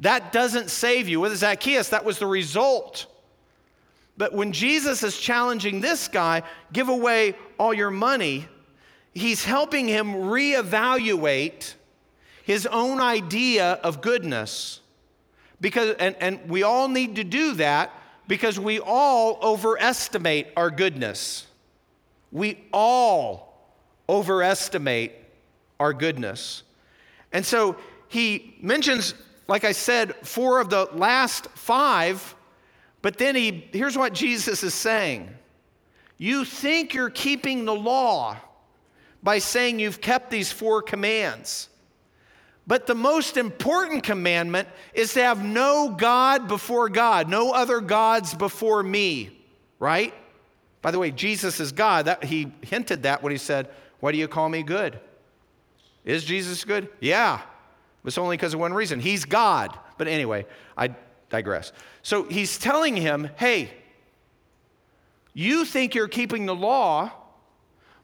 That 0.01 0.33
doesn't 0.33 0.71
save 0.71 1.09
you. 1.09 1.21
With 1.21 1.35
Zacchaeus, 1.37 1.89
that 1.91 2.05
was 2.05 2.19
the 2.19 2.27
result. 2.27 3.07
But 4.19 4.35
when 4.35 4.53
Jesus 4.53 5.03
is 5.03 5.17
challenging 5.17 5.81
this 5.81 6.09
guy, 6.09 6.43
give 6.73 6.89
away 6.89 7.35
all 7.59 7.73
your 7.73 7.91
money, 7.91 8.47
he's 9.15 9.45
helping 9.45 9.89
him 9.89 10.13
reevaluate 10.13 11.75
his 12.45 12.67
own 12.67 13.01
idea 13.01 13.73
of 13.83 14.03
goodness. 14.03 14.81
Because, 15.61 15.97
and, 15.99 16.15
and 16.21 16.51
we 16.51 16.63
all 16.63 16.89
need 16.89 17.17
to 17.17 17.25
do 17.25 17.55
that 17.55 17.91
because 18.27 18.59
we 18.59 18.81
all 18.81 19.39
overestimate 19.43 20.49
our 20.57 20.71
goodness. 20.71 21.47
We 22.33 22.59
all 22.73 23.71
overestimate 24.09 25.13
our 25.79 25.93
goodness. 25.93 26.63
And 27.33 27.47
so 27.47 27.77
he 28.09 28.57
mentions, 28.61 29.15
like 29.49 29.65
I 29.65 29.73
said, 29.73 30.15
four 30.27 30.61
of 30.61 30.71
the 30.71 30.89
last 30.93 31.47
five, 31.51 32.35
but 33.03 33.19
then 33.19 33.35
he, 33.35 33.69
here's 33.73 33.97
what 33.97 34.13
Jesus 34.13 34.63
is 34.63 34.75
saying 34.75 35.31
You 36.19 36.45
think 36.45 36.95
you're 36.95 37.11
keeping 37.11 37.65
the 37.65 37.75
law 37.75 38.37
by 39.23 39.39
saying 39.39 39.79
you've 39.79 40.01
kept 40.01 40.31
these 40.31 40.51
four 40.51 40.83
commands. 40.83 41.69
But 42.67 42.87
the 42.87 42.95
most 42.95 43.37
important 43.37 44.05
commandment 44.05 44.69
is 44.95 45.15
to 45.15 45.23
have 45.23 45.45
no 45.45 45.95
God 45.97 46.47
before 46.47 46.89
God, 46.89 47.29
no 47.29 47.53
other 47.53 47.81
gods 47.81 48.35
before 48.35 48.83
me, 48.83 49.31
right? 49.81 50.15
By 50.83 50.91
the 50.91 50.99
way, 50.99 51.13
Jesus 51.13 51.61
is 51.61 51.73
God. 51.73 52.07
That, 52.07 52.25
he 52.25 52.53
hinted 52.63 53.05
that 53.05 53.23
when 53.23 53.31
he 53.31 53.39
said, 53.39 53.71
Why 54.01 54.13
do 54.13 54.19
you 54.19 54.29
call 54.29 54.49
me 54.49 54.63
good? 54.63 54.99
Is 56.05 56.25
Jesus 56.25 56.65
good? 56.65 56.89
Yeah. 57.01 57.41
It's 58.05 58.19
only 58.19 58.37
because 58.37 58.55
of 58.55 58.61
one 58.61 58.75
reason. 58.75 58.99
He's 58.99 59.25
God. 59.25 59.79
But 59.97 60.09
anyway, 60.09 60.45
I 60.77 60.95
digress. 61.31 61.73
So 62.03 62.25
he's 62.25 62.59
telling 62.59 62.97
him, 62.97 63.31
Hey, 63.37 63.71
you 65.33 65.65
think 65.65 65.95
you're 65.95 66.09
keeping 66.09 66.47
the 66.47 66.55
law, 66.55 67.13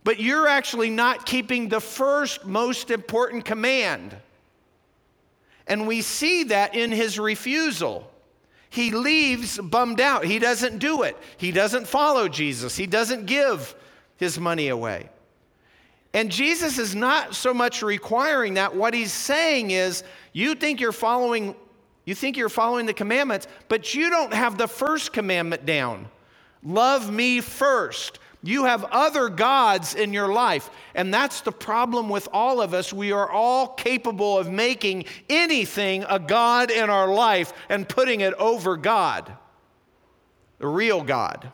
but 0.04 0.20
you're 0.20 0.46
actually 0.46 0.88
not 0.88 1.26
keeping 1.26 1.68
the 1.68 1.80
first 1.80 2.46
most 2.46 2.90
important 2.90 3.44
command. 3.44 4.16
And 5.66 5.86
we 5.86 6.00
see 6.00 6.44
that 6.44 6.74
in 6.74 6.92
his 6.92 7.18
refusal. 7.18 8.10
He 8.70 8.90
leaves 8.90 9.58
bummed 9.58 10.00
out. 10.00 10.24
He 10.24 10.38
doesn't 10.38 10.78
do 10.78 11.02
it. 11.02 11.16
He 11.36 11.52
doesn't 11.52 11.86
follow 11.86 12.28
Jesus. 12.28 12.76
He 12.76 12.86
doesn't 12.86 13.26
give 13.26 13.74
his 14.16 14.38
money 14.38 14.68
away. 14.68 15.08
And 16.14 16.30
Jesus 16.30 16.78
is 16.78 16.94
not 16.94 17.34
so 17.34 17.52
much 17.52 17.82
requiring 17.82 18.54
that. 18.54 18.74
What 18.74 18.94
he's 18.94 19.12
saying 19.12 19.70
is, 19.70 20.04
you 20.32 20.54
think 20.54 20.80
you're 20.80 20.92
following 20.92 21.54
you 22.04 22.14
think 22.14 22.38
you're 22.38 22.48
following 22.48 22.86
the 22.86 22.94
commandments, 22.94 23.46
but 23.68 23.94
you 23.94 24.08
don't 24.08 24.32
have 24.32 24.56
the 24.56 24.66
first 24.66 25.12
commandment 25.12 25.66
down. 25.66 26.08
Love 26.62 27.12
me 27.12 27.42
first. 27.42 28.18
You 28.42 28.64
have 28.64 28.84
other 28.84 29.28
gods 29.28 29.94
in 29.94 30.12
your 30.12 30.28
life. 30.28 30.70
And 30.94 31.12
that's 31.12 31.40
the 31.40 31.52
problem 31.52 32.08
with 32.08 32.28
all 32.32 32.60
of 32.60 32.72
us. 32.72 32.92
We 32.92 33.10
are 33.12 33.28
all 33.28 33.68
capable 33.68 34.38
of 34.38 34.50
making 34.50 35.06
anything 35.28 36.04
a 36.08 36.18
God 36.18 36.70
in 36.70 36.88
our 36.88 37.12
life 37.12 37.52
and 37.68 37.88
putting 37.88 38.20
it 38.20 38.34
over 38.34 38.76
God, 38.76 39.32
the 40.58 40.68
real 40.68 41.02
God. 41.02 41.50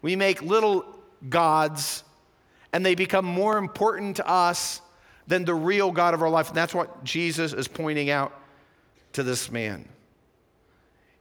We 0.00 0.14
make 0.14 0.42
little 0.42 0.86
gods 1.28 2.04
and 2.72 2.86
they 2.86 2.94
become 2.94 3.24
more 3.24 3.58
important 3.58 4.16
to 4.16 4.28
us 4.28 4.80
than 5.26 5.44
the 5.44 5.54
real 5.54 5.90
God 5.90 6.14
of 6.14 6.22
our 6.22 6.30
life. 6.30 6.48
And 6.48 6.56
that's 6.56 6.74
what 6.74 7.02
Jesus 7.02 7.52
is 7.52 7.66
pointing 7.66 8.10
out 8.10 8.32
to 9.14 9.24
this 9.24 9.50
man. 9.50 9.88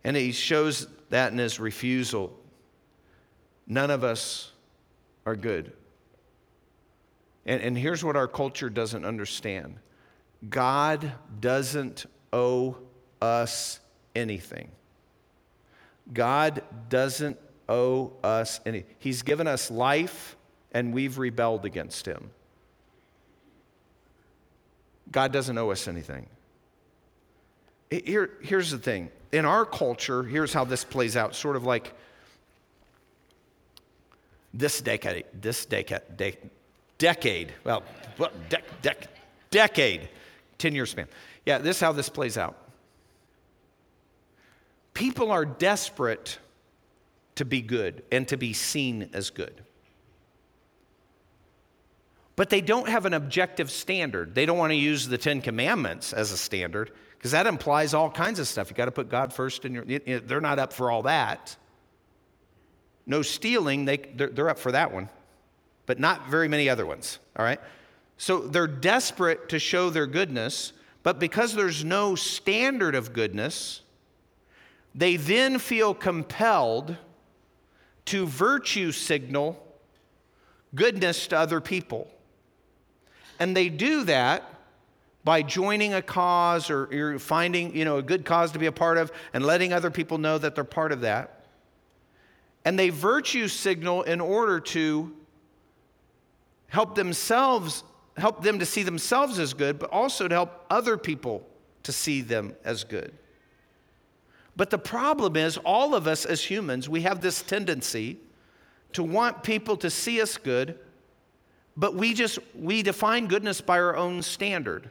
And 0.04 0.15
he 0.15 0.32
shows 0.32 0.88
that 1.10 1.32
in 1.32 1.39
his 1.39 1.60
refusal. 1.60 2.38
None 3.65 3.89
of 3.89 4.04
us 4.04 4.52
are 5.25 5.35
good. 5.35 5.73
And, 7.45 7.61
and 7.61 7.77
here's 7.77 8.03
what 8.03 8.15
our 8.15 8.27
culture 8.27 8.69
doesn't 8.69 9.05
understand 9.05 9.79
God 10.49 11.11
doesn't 11.39 12.05
owe 12.31 12.77
us 13.21 13.79
anything. 14.15 14.71
God 16.13 16.61
doesn't 16.89 17.38
owe 17.67 18.13
us 18.23 18.59
any. 18.65 18.83
He's 18.99 19.23
given 19.23 19.47
us 19.47 19.71
life 19.71 20.35
and 20.71 20.93
we've 20.93 21.17
rebelled 21.17 21.65
against 21.65 22.05
him. 22.05 22.29
God 25.11 25.31
doesn't 25.31 25.57
owe 25.57 25.71
us 25.71 25.88
anything. 25.88 26.27
Here, 27.89 28.31
here's 28.41 28.71
the 28.71 28.77
thing 28.77 29.09
in 29.31 29.45
our 29.45 29.65
culture, 29.65 30.23
here's 30.23 30.53
how 30.53 30.65
this 30.65 30.83
plays 30.83 31.15
out 31.15 31.35
sort 31.35 31.55
of 31.55 31.63
like 31.63 31.93
this 34.56 34.82
decade, 34.82 35.26
this 35.34 35.65
decade, 35.65 36.02
de- 36.15 36.38
decade 36.98 37.54
well, 37.63 37.84
de- 38.50 38.62
de- 38.82 39.08
decade, 39.52 40.10
10 40.58 40.74
year 40.74 40.86
span. 40.86 41.08
Yeah, 41.46 41.60
this 41.60 41.78
is 41.78 41.82
how 41.82 41.91
this 41.91 42.10
plays 42.10 42.38
out. 42.38 42.58
People 44.94 45.30
are 45.30 45.46
desperate 45.46 46.39
to 47.36 47.44
be 47.44 47.62
good 47.62 48.04
and 48.12 48.28
to 48.30 48.38
be 48.38 48.54
seen 48.54 49.10
as 49.13 49.30
good. 49.30 49.62
But 52.38 52.50
they 52.50 52.62
don't 52.62 52.88
have 52.89 53.06
an 53.06 53.13
objective 53.13 53.70
standard. 53.70 54.36
They 54.36 54.46
don't 54.46 54.58
want 54.58 54.72
to 54.72 54.76
use 54.76 55.08
the 55.08 55.18
Ten 55.18 55.41
Commandments 55.41 56.13
as 56.13 56.32
a 56.32 56.38
standard 56.38 56.91
because 57.18 57.32
that 57.32 57.48
implies 57.48 57.94
all 57.94 58.10
kinds 58.10 58.39
of 58.39 58.48
stuff. 58.48 58.70
You 58.70 58.76
got 58.76 58.86
to 58.86 58.91
put 58.91 59.10
God 59.10 59.34
first 59.34 59.65
in 59.65 59.74
your. 59.74 59.86
They're 59.86 60.41
not 60.41 60.60
up 60.60 60.74
for 60.74 60.91
all 60.91 61.04
that. 61.04 61.56
No 63.06 63.22
stealing, 63.22 63.86
they, 63.86 63.98
they're, 63.98 64.30
they're 64.30 64.50
up 64.50 64.60
for 64.60 64.72
that 64.72 64.91
one, 64.91 65.10
but 65.86 66.00
not 66.00 66.28
very 66.28 66.48
many 66.48 66.70
other 66.70 66.86
ones, 66.86 67.20
all 67.36 67.46
right? 67.46 67.60
So 68.18 68.39
they're 68.39 68.68
desperate 68.68 69.50
to 69.50 69.60
show 69.60 69.89
their 69.89 70.08
goodness, 70.08 70.74
but 71.04 71.20
because 71.20 71.54
there's 71.54 71.84
no 71.84 72.15
standard 72.15 72.96
of 72.96 73.13
goodness, 73.13 73.82
they 74.96 75.18
then 75.18 75.60
feel 75.60 75.94
compelled 75.94 76.98
to 78.06 78.26
virtue 78.26 78.91
signal 78.91 79.62
goodness 80.74 81.28
to 81.28 81.38
other 81.38 81.60
people. 81.60 82.08
And 83.39 83.56
they 83.56 83.70
do 83.70 84.04
that 84.06 84.50
by 85.24 85.41
joining 85.41 85.94
a 85.94 86.02
cause 86.02 86.70
or 86.70 87.20
finding 87.20 87.76
you 87.76 87.84
know, 87.84 87.98
a 87.98 88.04
good 88.04 88.26
cause 88.26 88.52
to 88.52 88.60
be 88.60 88.68
a 88.68 88.72
part 88.72 88.98
of 88.98 89.12
and 89.34 89.46
letting 89.46 89.74
other 89.74 89.89
people 89.89 90.18
know 90.18 90.38
that 90.38 90.56
they're 90.56 90.63
part 90.63 90.91
of 90.91 91.02
that. 91.02 91.35
And 92.65 92.78
they 92.78 92.89
virtue 92.89 93.47
signal 93.47 94.01
in 94.04 94.19
order 94.19 94.60
to 94.60 95.15
help 96.67 96.95
themselves, 96.95 97.84
help 98.17 98.43
them 98.43 98.60
to 98.60 98.65
see 98.65 98.84
themselves 98.84 99.39
as 99.39 99.54
good, 99.54 99.80
but 99.80 99.91
also 99.91 100.28
to 100.28 100.36
help 100.36 100.65
other 100.69 100.97
people 100.97 101.47
to 101.84 101.91
see 101.91 102.21
them 102.21 102.56
as 102.65 102.84
good. 102.84 103.13
But 104.58 104.69
the 104.69 104.78
problem 104.78 105.36
is, 105.36 105.58
all 105.58 105.95
of 105.95 106.08
us 106.08 106.25
as 106.25 106.43
humans, 106.43 106.89
we 106.89 107.01
have 107.01 107.21
this 107.21 107.41
tendency 107.41 108.17
to 108.93 109.04
want 109.04 109.43
people 109.43 109.78
to 109.78 109.89
see 109.89 110.21
us 110.21 110.38
good, 110.38 110.80
but 111.78 111.93
we 111.93 112.13
just 112.13 112.39
we 112.56 112.82
define 112.82 113.28
goodness 113.28 113.62
by 113.62 113.78
our 113.78 113.95
own 113.95 114.21
standard. 114.21 114.89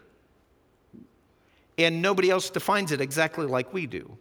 And 1.77 2.03
nobody 2.03 2.31
else 2.31 2.51
defines 2.51 2.93
it 2.93 3.01
exactly 3.01 3.47
like 3.47 3.73
we 3.73 3.87
do. 3.87 4.17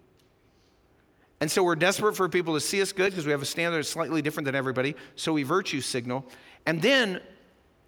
And 1.44 1.52
so 1.52 1.62
we're 1.62 1.76
desperate 1.76 2.16
for 2.16 2.30
people 2.30 2.54
to 2.54 2.62
see 2.62 2.82
us 2.82 2.94
good 2.94 3.12
because 3.12 3.26
we 3.26 3.34
have 3.34 3.42
a 3.42 3.46
standard 3.46 3.80
that's 3.80 3.90
slightly 3.90 4.22
different 4.22 4.46
than 4.46 4.56
everybody. 4.56 4.96
So 5.18 5.34
we 5.34 5.44
virtue 5.44 5.82
signal. 5.82 6.26
And 6.66 6.82
then 6.82 7.20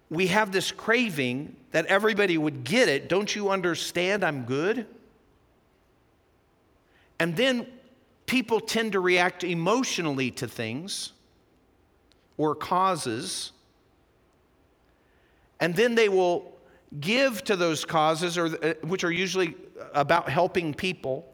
we 0.09 0.27
have 0.27 0.51
this 0.51 0.73
craving 0.73 1.55
that 1.71 1.85
everybody 1.85 2.37
would 2.37 2.65
get 2.65 2.89
it. 2.89 3.07
Don't 3.07 3.33
you 3.33 3.51
understand 3.51 4.25
I'm 4.25 4.43
good? 4.43 4.85
And 7.17 7.37
then 7.37 7.67
people 8.25 8.59
tend 8.59 8.91
to 8.91 8.99
react 8.99 9.45
emotionally 9.45 10.31
to 10.31 10.49
things 10.49 11.13
or 12.35 12.55
causes. 12.55 13.53
And 15.61 15.73
then 15.73 15.95
they 15.95 16.09
will 16.09 16.51
give 16.99 17.41
to 17.45 17.55
those 17.55 17.85
causes, 17.85 18.37
or, 18.37 18.47
uh, 18.47 18.73
which 18.81 19.05
are 19.05 19.13
usually 19.13 19.55
about 19.93 20.27
helping 20.27 20.73
people. 20.73 21.31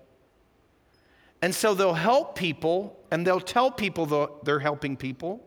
And 1.41 1.53
so 1.53 1.73
they'll 1.73 1.93
help 1.93 2.35
people 2.35 2.99
and 3.09 3.25
they'll 3.25 3.41
tell 3.41 3.71
people 3.71 4.39
they're 4.43 4.59
helping 4.59 4.95
people. 4.95 5.43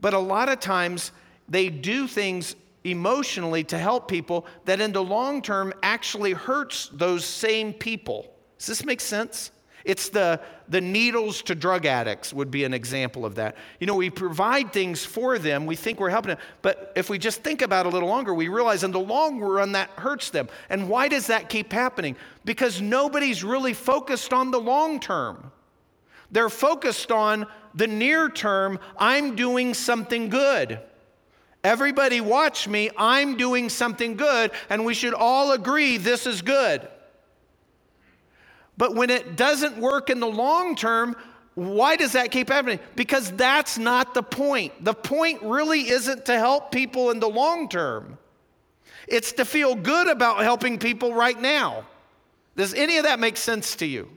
But 0.00 0.14
a 0.14 0.18
lot 0.18 0.48
of 0.48 0.60
times 0.60 1.12
they 1.48 1.68
do 1.68 2.06
things 2.06 2.56
emotionally 2.84 3.64
to 3.64 3.78
help 3.78 4.08
people 4.08 4.46
that 4.66 4.80
in 4.80 4.92
the 4.92 5.02
long 5.02 5.42
term 5.42 5.72
actually 5.82 6.32
hurts 6.32 6.90
those 6.92 7.24
same 7.24 7.72
people. 7.72 8.32
Does 8.58 8.66
this 8.66 8.84
make 8.84 9.00
sense? 9.00 9.50
It's 9.84 10.08
the, 10.08 10.40
the 10.68 10.80
needles 10.80 11.42
to 11.42 11.54
drug 11.54 11.84
addicts 11.84 12.32
would 12.32 12.50
be 12.50 12.64
an 12.64 12.72
example 12.72 13.26
of 13.26 13.34
that. 13.34 13.56
You 13.80 13.86
know, 13.86 13.94
we 13.94 14.08
provide 14.08 14.72
things 14.72 15.04
for 15.04 15.38
them, 15.38 15.66
we 15.66 15.76
think 15.76 16.00
we're 16.00 16.10
helping 16.10 16.30
them, 16.30 16.38
but 16.62 16.92
if 16.96 17.10
we 17.10 17.18
just 17.18 17.42
think 17.42 17.60
about 17.60 17.84
it 17.84 17.90
a 17.90 17.92
little 17.92 18.08
longer, 18.08 18.32
we 18.32 18.48
realize 18.48 18.82
in 18.82 18.92
the 18.92 19.00
long 19.00 19.40
run 19.40 19.72
that 19.72 19.90
hurts 19.90 20.30
them. 20.30 20.48
And 20.70 20.88
why 20.88 21.08
does 21.08 21.26
that 21.26 21.50
keep 21.50 21.72
happening? 21.72 22.16
Because 22.44 22.80
nobody's 22.80 23.44
really 23.44 23.74
focused 23.74 24.32
on 24.32 24.50
the 24.50 24.60
long 24.60 25.00
term. 25.00 25.52
They're 26.30 26.48
focused 26.48 27.12
on 27.12 27.46
the 27.74 27.86
near 27.86 28.28
term, 28.30 28.78
I'm 28.96 29.36
doing 29.36 29.74
something 29.74 30.30
good. 30.30 30.80
Everybody 31.62 32.20
watch 32.20 32.68
me, 32.68 32.90
I'm 32.96 33.36
doing 33.36 33.68
something 33.68 34.16
good, 34.16 34.50
and 34.68 34.84
we 34.84 34.94
should 34.94 35.14
all 35.14 35.52
agree 35.52 35.96
this 35.96 36.26
is 36.26 36.42
good. 36.42 36.88
But 38.76 38.94
when 38.94 39.10
it 39.10 39.36
doesn't 39.36 39.78
work 39.78 40.10
in 40.10 40.20
the 40.20 40.26
long 40.26 40.74
term, 40.76 41.16
why 41.54 41.96
does 41.96 42.12
that 42.12 42.30
keep 42.30 42.48
happening? 42.48 42.80
Because 42.96 43.30
that's 43.32 43.78
not 43.78 44.14
the 44.14 44.22
point. 44.22 44.84
The 44.84 44.94
point 44.94 45.42
really 45.42 45.88
isn't 45.88 46.24
to 46.26 46.38
help 46.38 46.72
people 46.72 47.10
in 47.10 47.20
the 47.20 47.28
long 47.28 47.68
term, 47.68 48.18
it's 49.06 49.32
to 49.32 49.44
feel 49.44 49.74
good 49.74 50.08
about 50.08 50.40
helping 50.42 50.78
people 50.78 51.14
right 51.14 51.40
now. 51.40 51.86
Does 52.56 52.72
any 52.74 52.98
of 52.98 53.04
that 53.04 53.18
make 53.18 53.36
sense 53.36 53.76
to 53.76 53.86
you? 53.86 54.08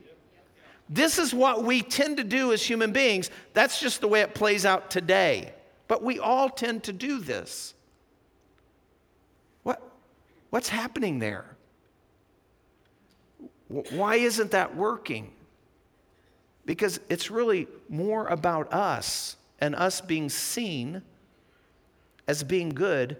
This 0.88 1.18
is 1.18 1.34
what 1.34 1.64
we 1.64 1.82
tend 1.82 2.16
to 2.16 2.24
do 2.24 2.52
as 2.52 2.62
human 2.62 2.92
beings. 2.92 3.30
That's 3.52 3.78
just 3.80 4.00
the 4.00 4.08
way 4.08 4.22
it 4.22 4.34
plays 4.34 4.64
out 4.64 4.90
today. 4.90 5.52
But 5.86 6.02
we 6.02 6.18
all 6.18 6.48
tend 6.48 6.84
to 6.84 6.92
do 6.92 7.18
this. 7.18 7.74
What, 9.64 9.82
what's 10.50 10.68
happening 10.68 11.18
there? 11.18 11.57
Why 13.68 14.16
isn't 14.16 14.50
that 14.52 14.76
working? 14.76 15.32
Because 16.64 17.00
it's 17.08 17.30
really 17.30 17.66
more 17.88 18.26
about 18.26 18.72
us 18.72 19.36
and 19.60 19.74
us 19.74 20.00
being 20.00 20.28
seen 20.28 21.02
as 22.26 22.42
being 22.42 22.70
good 22.70 23.16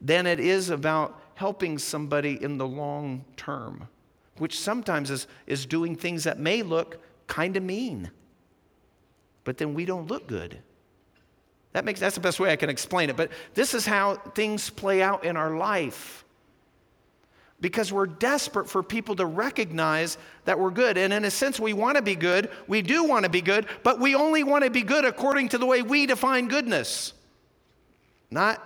than 0.00 0.26
it 0.26 0.40
is 0.40 0.70
about 0.70 1.20
helping 1.34 1.78
somebody 1.78 2.42
in 2.42 2.58
the 2.58 2.66
long 2.66 3.24
term, 3.36 3.88
which 4.38 4.58
sometimes 4.58 5.10
is, 5.10 5.26
is 5.46 5.66
doing 5.66 5.96
things 5.96 6.24
that 6.24 6.38
may 6.38 6.62
look 6.62 7.00
kind 7.26 7.56
of 7.56 7.62
mean, 7.62 8.10
but 9.44 9.58
then 9.58 9.74
we 9.74 9.84
don't 9.84 10.08
look 10.08 10.26
good. 10.26 10.58
That 11.72 11.84
makes, 11.84 12.00
that's 12.00 12.14
the 12.14 12.20
best 12.20 12.38
way 12.38 12.52
I 12.52 12.56
can 12.56 12.68
explain 12.68 13.08
it. 13.08 13.16
But 13.16 13.30
this 13.54 13.72
is 13.72 13.86
how 13.86 14.16
things 14.16 14.68
play 14.68 15.02
out 15.02 15.24
in 15.24 15.36
our 15.36 15.56
life 15.56 16.24
because 17.62 17.92
we're 17.92 18.06
desperate 18.06 18.68
for 18.68 18.82
people 18.82 19.16
to 19.16 19.24
recognize 19.24 20.18
that 20.44 20.58
we're 20.58 20.70
good. 20.70 20.98
And 20.98 21.12
in 21.12 21.24
a 21.24 21.30
sense, 21.30 21.58
we 21.58 21.72
want 21.72 21.96
to 21.96 22.02
be 22.02 22.16
good. 22.16 22.50
We 22.66 22.82
do 22.82 23.04
want 23.04 23.24
to 23.24 23.30
be 23.30 23.40
good, 23.40 23.66
but 23.84 24.00
we 24.00 24.14
only 24.14 24.42
want 24.42 24.64
to 24.64 24.70
be 24.70 24.82
good 24.82 25.06
according 25.06 25.48
to 25.50 25.58
the 25.58 25.64
way 25.64 25.80
we 25.80 26.04
define 26.04 26.48
goodness, 26.48 27.14
not 28.30 28.60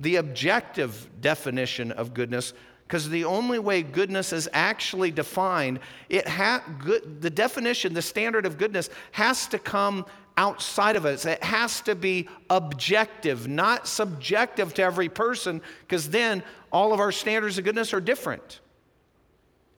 the 0.00 0.16
objective 0.16 1.08
definition 1.22 1.92
of 1.92 2.12
goodness 2.12 2.52
because 2.86 3.08
the 3.08 3.24
only 3.24 3.58
way 3.58 3.82
goodness 3.82 4.32
is 4.32 4.48
actually 4.52 5.10
defined 5.10 5.80
it 6.08 6.28
ha- 6.28 6.62
good, 6.84 7.20
the 7.20 7.30
definition 7.30 7.94
the 7.94 8.02
standard 8.02 8.46
of 8.46 8.58
goodness 8.58 8.90
has 9.12 9.46
to 9.48 9.58
come 9.58 10.04
outside 10.36 10.96
of 10.96 11.06
us. 11.06 11.24
It 11.24 11.42
has 11.42 11.80
to 11.82 11.94
be 11.94 12.28
objective 12.50 13.48
not 13.48 13.86
subjective 13.86 14.74
to 14.74 14.82
every 14.82 15.08
person 15.08 15.62
because 15.80 16.10
then 16.10 16.42
all 16.70 16.92
of 16.92 17.00
our 17.00 17.12
standards 17.12 17.58
of 17.58 17.64
goodness 17.64 17.94
are 17.94 18.00
different. 18.00 18.60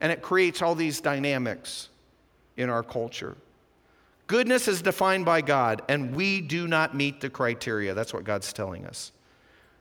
And 0.01 0.13
it 0.13 0.23
creates 0.23 0.63
all 0.63 0.75
these 0.75 1.01
dynamics 1.01 1.89
in 2.57 2.71
our 2.71 2.83
culture. 2.83 3.37
Goodness 4.27 4.69
is 4.69 4.83
defined 4.83 5.25
by 5.25 5.41
god 5.41 5.83
and 5.89 6.15
we 6.15 6.41
do 6.41 6.69
not 6.69 6.95
meet 6.95 7.21
the 7.21 7.31
criteria. 7.31 7.95
That's 7.95 8.13
what 8.13 8.25
god's 8.25 8.53
telling 8.53 8.85
us. 8.85 9.13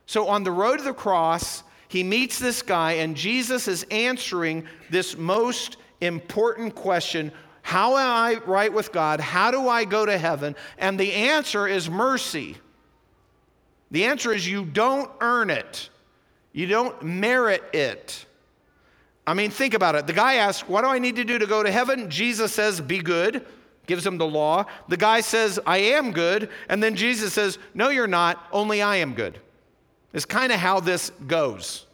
So 0.06 0.28
on 0.28 0.42
the 0.42 0.50
road 0.50 0.78
to 0.78 0.84
the 0.84 0.94
cross, 0.94 1.62
he 1.88 2.02
meets 2.04 2.38
this 2.38 2.60
guy, 2.62 2.92
and 2.92 3.16
Jesus 3.16 3.66
is 3.66 3.84
answering 3.90 4.66
this 4.90 5.16
most 5.16 5.78
important 6.00 6.74
question 6.74 7.32
How 7.62 7.96
am 7.96 8.08
I 8.08 8.40
right 8.46 8.72
with 8.72 8.92
God? 8.92 9.20
How 9.20 9.50
do 9.50 9.68
I 9.68 9.84
go 9.84 10.06
to 10.06 10.16
heaven? 10.16 10.56
And 10.78 10.98
the 10.98 11.12
answer 11.12 11.66
is 11.66 11.90
mercy. 11.90 12.56
The 13.90 14.04
answer 14.04 14.32
is 14.32 14.46
you 14.46 14.64
don't 14.64 15.10
earn 15.20 15.50
it, 15.50 15.90
you 16.52 16.66
don't 16.66 17.02
merit 17.02 17.62
it. 17.72 18.24
I 19.26 19.34
mean, 19.34 19.50
think 19.50 19.74
about 19.74 19.94
it. 19.94 20.06
The 20.06 20.14
guy 20.14 20.34
asks, 20.36 20.66
What 20.66 20.82
do 20.82 20.88
I 20.88 20.98
need 20.98 21.16
to 21.16 21.24
do 21.24 21.38
to 21.38 21.46
go 21.46 21.62
to 21.62 21.70
heaven? 21.70 22.08
Jesus 22.08 22.52
says, 22.52 22.80
Be 22.80 22.98
good 22.98 23.44
gives 23.88 24.06
him 24.06 24.18
the 24.18 24.26
law. 24.26 24.66
The 24.86 24.96
guy 24.96 25.22
says, 25.22 25.58
I 25.66 25.78
am 25.78 26.12
good. 26.12 26.50
And 26.68 26.80
then 26.80 26.94
Jesus 26.94 27.32
says, 27.32 27.58
No, 27.74 27.88
you're 27.88 28.06
not. 28.06 28.46
Only 28.52 28.80
I 28.80 28.96
am 28.96 29.14
good 29.14 29.40
It's 30.12 30.24
kind 30.24 30.52
of 30.52 30.60
how 30.60 30.78
this 30.78 31.10
goes. 31.26 31.86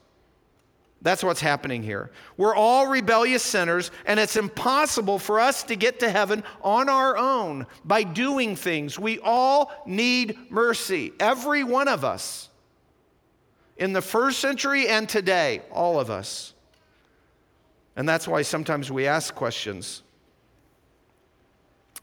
That's 1.05 1.23
what's 1.23 1.43
happening 1.43 1.83
here. 1.83 2.11
We're 2.39 2.57
all 2.57 2.89
rebellious 2.89 3.43
sinners, 3.43 3.91
and 4.07 4.19
it's 4.19 4.37
impossible 4.37 5.19
for 5.19 5.39
us 5.39 5.63
to 5.65 5.77
get 5.77 6.01
to 6.01 6.11
heaven 6.11 6.43
on 6.63 6.89
our 6.89 7.17
own 7.17 7.67
by 7.85 8.05
doing 8.05 8.57
things. 8.57 8.99
We 8.99 9.19
all 9.21 9.71
need 9.87 10.39
mercy, 10.51 11.13
every 11.21 11.63
one 11.63 11.89
of 11.89 12.05
us. 12.05 12.49
In 13.77 13.93
the 13.93 14.01
first 14.01 14.39
century 14.39 14.89
and 14.89 15.07
today, 15.07 15.61
all 15.71 16.01
of 16.01 16.09
us. 16.09 16.55
And 17.97 18.09
that's 18.09 18.27
why 18.27 18.41
sometimes 18.41 18.91
we 18.91 19.07
ask 19.07 19.35
questions 19.35 20.03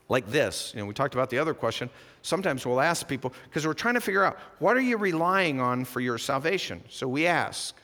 like 0.10 0.28
this. 0.28 0.74
You 0.76 0.82
know, 0.82 0.86
we 0.86 0.94
talked 0.94 1.16
about 1.16 1.32
the 1.32 1.40
other 1.40 1.56
question 1.56 1.90
sometimes 2.22 2.66
we'll 2.68 2.82
ask 2.82 3.08
people 3.08 3.34
because 3.46 3.66
we're 3.66 3.74
trying 3.74 3.96
to 3.96 4.02
figure 4.02 4.24
out 4.24 4.38
what 4.60 4.78
are 4.78 4.82
you 4.82 4.98
relying 4.98 5.60
on 5.60 5.86
for 5.86 6.00
your 6.00 6.20
salvation? 6.20 6.84
So 6.88 7.08
we 7.08 7.26
ask. 7.26 7.76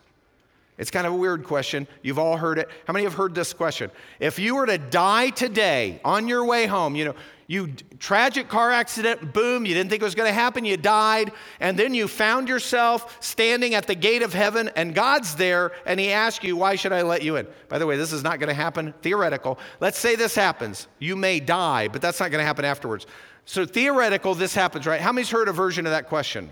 It's 0.77 0.91
kind 0.91 1.07
of 1.07 1.13
a 1.13 1.15
weird 1.15 1.43
question. 1.43 1.87
You've 2.03 2.19
all 2.19 2.37
heard 2.37 2.59
it. 2.59 2.69
How 2.85 2.93
many 2.93 3.03
have 3.05 3.15
heard 3.15 3.33
this 3.33 3.51
question? 3.51 3.89
If 4.19 4.37
you 4.37 4.55
were 4.55 4.67
to 4.67 4.77
die 4.77 5.31
today 5.31 5.99
on 6.05 6.27
your 6.27 6.45
way 6.45 6.67
home, 6.67 6.95
you 6.95 7.05
know, 7.05 7.15
you 7.47 7.73
tragic 7.97 8.49
car 8.49 8.71
accident, 8.71 9.33
boom, 9.33 9.65
you 9.65 9.73
didn't 9.73 9.89
think 9.89 10.01
it 10.01 10.05
was 10.05 10.15
going 10.15 10.29
to 10.29 10.33
happen, 10.33 10.65
you 10.65 10.75
died, 10.77 11.31
and 11.61 11.79
then 11.79 11.93
you 11.93 12.07
found 12.07 12.49
yourself 12.49 13.17
standing 13.21 13.73
at 13.73 13.87
the 13.87 13.95
gate 13.95 14.21
of 14.21 14.33
heaven 14.33 14.69
and 14.75 14.93
God's 14.93 15.35
there 15.35 15.71
and 15.85 15.99
he 15.99 16.11
asks 16.11 16.43
you, 16.43 16.57
"Why 16.57 16.75
should 16.75 16.91
I 16.91 17.03
let 17.03 17.23
you 17.23 17.37
in?" 17.37 17.47
By 17.69 17.79
the 17.79 17.85
way, 17.87 17.95
this 17.95 18.11
is 18.11 18.21
not 18.21 18.39
going 18.39 18.49
to 18.49 18.53
happen, 18.53 18.93
theoretical. 19.01 19.57
Let's 19.79 19.97
say 19.97 20.15
this 20.15 20.35
happens. 20.35 20.87
You 20.99 21.15
may 21.15 21.39
die, 21.39 21.87
but 21.87 22.01
that's 22.01 22.19
not 22.19 22.31
going 22.31 22.41
to 22.41 22.45
happen 22.45 22.65
afterwards. 22.65 23.07
So 23.45 23.65
theoretical, 23.65 24.35
this 24.35 24.53
happens, 24.53 24.85
right? 24.85 24.99
How 24.99 25.13
many's 25.13 25.29
heard 25.29 25.47
a 25.47 25.53
version 25.53 25.85
of 25.85 25.91
that 25.91 26.07
question? 26.09 26.51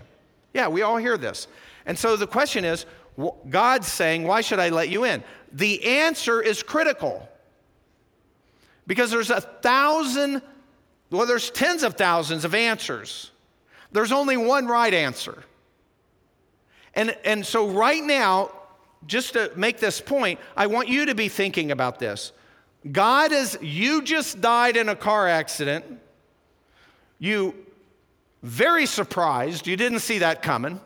Yeah, 0.54 0.68
we 0.68 0.80
all 0.80 0.96
hear 0.96 1.18
this. 1.18 1.46
And 1.84 1.98
so 1.98 2.16
the 2.16 2.26
question 2.26 2.64
is, 2.64 2.86
God's 3.48 3.88
saying, 3.88 4.24
Why 4.24 4.40
should 4.40 4.58
I 4.58 4.68
let 4.68 4.88
you 4.88 5.04
in? 5.04 5.22
The 5.52 5.84
answer 5.84 6.40
is 6.40 6.62
critical. 6.62 7.28
Because 8.86 9.10
there's 9.10 9.30
a 9.30 9.40
thousand, 9.40 10.42
well, 11.10 11.26
there's 11.26 11.50
tens 11.50 11.82
of 11.82 11.94
thousands 11.94 12.44
of 12.44 12.54
answers. 12.54 13.32
There's 13.90 14.12
only 14.12 14.36
one 14.36 14.66
right 14.66 14.92
answer. 14.92 15.42
And, 16.94 17.16
and 17.24 17.44
so, 17.44 17.68
right 17.68 18.02
now, 18.02 18.50
just 19.06 19.32
to 19.32 19.50
make 19.56 19.78
this 19.78 20.00
point, 20.00 20.38
I 20.56 20.66
want 20.68 20.88
you 20.88 21.06
to 21.06 21.14
be 21.14 21.28
thinking 21.28 21.72
about 21.72 21.98
this. 21.98 22.32
God 22.90 23.32
is, 23.32 23.58
you 23.60 24.02
just 24.02 24.40
died 24.40 24.76
in 24.76 24.88
a 24.88 24.96
car 24.96 25.26
accident 25.26 25.84
you 27.18 27.54
very 28.42 28.86
surprised, 28.86 29.66
you 29.66 29.76
didn't 29.76 30.00
see 30.00 30.18
that 30.18 30.42
coming. 30.42 30.80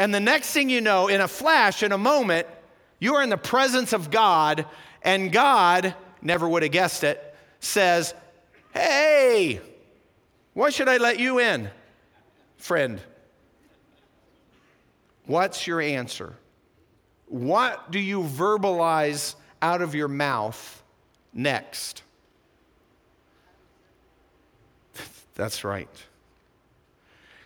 And 0.00 0.14
the 0.14 0.20
next 0.20 0.52
thing 0.52 0.70
you 0.70 0.80
know, 0.80 1.08
in 1.08 1.20
a 1.20 1.28
flash, 1.28 1.82
in 1.82 1.92
a 1.92 1.98
moment, 1.98 2.46
you 3.00 3.16
are 3.16 3.22
in 3.22 3.28
the 3.28 3.36
presence 3.36 3.92
of 3.92 4.10
God, 4.10 4.64
and 5.02 5.30
God, 5.30 5.94
never 6.22 6.48
would 6.48 6.62
have 6.62 6.72
guessed 6.72 7.04
it, 7.04 7.22
says, 7.60 8.14
Hey, 8.72 9.60
why 10.54 10.70
should 10.70 10.88
I 10.88 10.96
let 10.96 11.18
you 11.18 11.38
in, 11.38 11.68
friend? 12.56 12.98
What's 15.26 15.66
your 15.66 15.82
answer? 15.82 16.32
What 17.26 17.90
do 17.90 17.98
you 17.98 18.22
verbalize 18.22 19.34
out 19.60 19.82
of 19.82 19.94
your 19.94 20.08
mouth 20.08 20.82
next? 21.34 22.04
That's 25.34 25.62
right. 25.62 25.90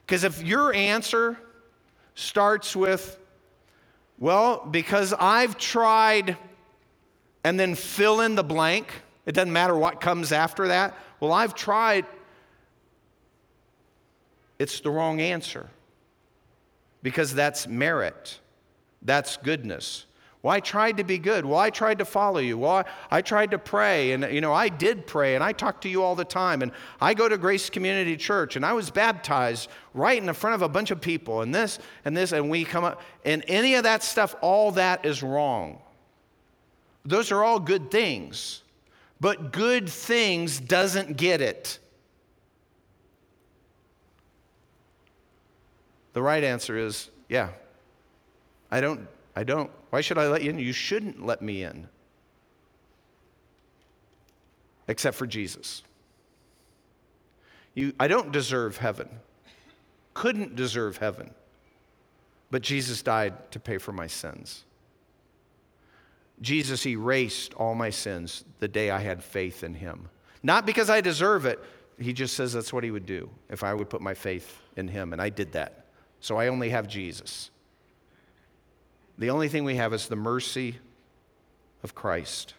Because 0.06 0.22
if 0.22 0.40
your 0.40 0.72
answer 0.72 1.36
starts 2.14 2.74
with, 2.76 3.18
well, 4.18 4.66
because 4.70 5.12
I've 5.12 5.58
tried, 5.58 6.36
and 7.44 7.60
then 7.60 7.74
fill 7.74 8.20
in 8.20 8.34
the 8.34 8.44
blank, 8.44 8.92
it 9.26 9.32
doesn't 9.32 9.52
matter 9.52 9.76
what 9.76 10.00
comes 10.00 10.32
after 10.32 10.68
that. 10.68 10.96
Well, 11.20 11.32
I've 11.32 11.54
tried, 11.54 12.06
it's 14.58 14.80
the 14.80 14.90
wrong 14.90 15.20
answer 15.20 15.68
because 17.02 17.34
that's 17.34 17.66
merit, 17.66 18.40
that's 19.02 19.36
goodness. 19.36 20.06
Well, 20.44 20.54
I 20.54 20.60
tried 20.60 20.98
to 20.98 21.04
be 21.04 21.16
good. 21.16 21.46
Well, 21.46 21.58
I 21.58 21.70
tried 21.70 22.00
to 22.00 22.04
follow 22.04 22.38
you. 22.38 22.58
Well, 22.58 22.84
I 23.10 23.22
tried 23.22 23.52
to 23.52 23.58
pray. 23.58 24.12
And, 24.12 24.30
you 24.30 24.42
know, 24.42 24.52
I 24.52 24.68
did 24.68 25.06
pray 25.06 25.36
and 25.36 25.42
I 25.42 25.52
talk 25.52 25.80
to 25.80 25.88
you 25.88 26.02
all 26.02 26.14
the 26.14 26.24
time. 26.26 26.60
And 26.60 26.70
I 27.00 27.14
go 27.14 27.30
to 27.30 27.38
Grace 27.38 27.70
Community 27.70 28.14
Church 28.14 28.54
and 28.54 28.64
I 28.64 28.74
was 28.74 28.90
baptized 28.90 29.70
right 29.94 30.18
in 30.18 30.26
the 30.26 30.34
front 30.34 30.54
of 30.54 30.60
a 30.60 30.68
bunch 30.68 30.90
of 30.90 31.00
people 31.00 31.40
and 31.40 31.54
this 31.54 31.78
and 32.04 32.14
this. 32.14 32.32
And 32.32 32.50
we 32.50 32.66
come 32.66 32.84
up, 32.84 33.00
and 33.24 33.42
any 33.48 33.76
of 33.76 33.84
that 33.84 34.02
stuff, 34.02 34.34
all 34.42 34.72
that 34.72 35.06
is 35.06 35.22
wrong. 35.22 35.80
Those 37.06 37.32
are 37.32 37.42
all 37.42 37.58
good 37.58 37.90
things. 37.90 38.60
But 39.20 39.50
good 39.50 39.88
things 39.88 40.60
doesn't 40.60 41.16
get 41.16 41.40
it. 41.40 41.78
The 46.12 46.20
right 46.20 46.44
answer 46.44 46.76
is 46.76 47.08
yeah, 47.30 47.48
I 48.70 48.82
don't 48.82 49.08
I 49.36 49.44
don't. 49.44 49.70
Why 49.94 50.00
should 50.00 50.18
I 50.18 50.26
let 50.26 50.42
you 50.42 50.50
in? 50.50 50.58
You 50.58 50.72
shouldn't 50.72 51.24
let 51.24 51.40
me 51.40 51.62
in. 51.62 51.86
Except 54.88 55.16
for 55.16 55.24
Jesus. 55.24 55.84
You, 57.74 57.92
I 58.00 58.08
don't 58.08 58.32
deserve 58.32 58.76
heaven, 58.76 59.08
couldn't 60.12 60.56
deserve 60.56 60.96
heaven, 60.96 61.30
but 62.50 62.60
Jesus 62.60 63.02
died 63.02 63.52
to 63.52 63.60
pay 63.60 63.78
for 63.78 63.92
my 63.92 64.08
sins. 64.08 64.64
Jesus 66.40 66.84
erased 66.86 67.54
all 67.54 67.76
my 67.76 67.90
sins 67.90 68.44
the 68.58 68.66
day 68.66 68.90
I 68.90 68.98
had 68.98 69.22
faith 69.22 69.62
in 69.62 69.74
him. 69.74 70.08
Not 70.42 70.66
because 70.66 70.90
I 70.90 71.02
deserve 71.02 71.46
it, 71.46 71.60
he 72.00 72.12
just 72.12 72.34
says 72.34 72.52
that's 72.52 72.72
what 72.72 72.82
he 72.82 72.90
would 72.90 73.06
do 73.06 73.30
if 73.48 73.62
I 73.62 73.72
would 73.72 73.90
put 73.90 74.00
my 74.00 74.14
faith 74.14 74.60
in 74.74 74.88
him, 74.88 75.12
and 75.12 75.22
I 75.22 75.28
did 75.28 75.52
that. 75.52 75.84
So 76.18 76.36
I 76.36 76.48
only 76.48 76.70
have 76.70 76.88
Jesus. 76.88 77.52
The 79.18 79.30
only 79.30 79.48
thing 79.48 79.64
we 79.64 79.76
have 79.76 79.92
is 79.92 80.08
the 80.08 80.16
mercy 80.16 80.78
of 81.82 81.94
Christ. 81.94 82.54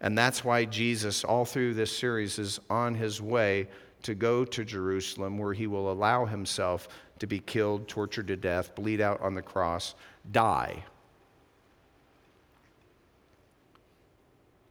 And 0.00 0.18
that's 0.18 0.44
why 0.44 0.64
Jesus, 0.64 1.24
all 1.24 1.44
through 1.44 1.74
this 1.74 1.96
series, 1.96 2.38
is 2.38 2.60
on 2.68 2.94
his 2.94 3.22
way 3.22 3.68
to 4.02 4.14
go 4.14 4.44
to 4.44 4.64
Jerusalem, 4.64 5.38
where 5.38 5.54
he 5.54 5.66
will 5.66 5.90
allow 5.90 6.26
himself 6.26 6.88
to 7.20 7.26
be 7.26 7.38
killed, 7.38 7.88
tortured 7.88 8.26
to 8.28 8.36
death, 8.36 8.74
bleed 8.74 9.00
out 9.00 9.20
on 9.20 9.34
the 9.34 9.42
cross, 9.42 9.94
die. 10.30 10.84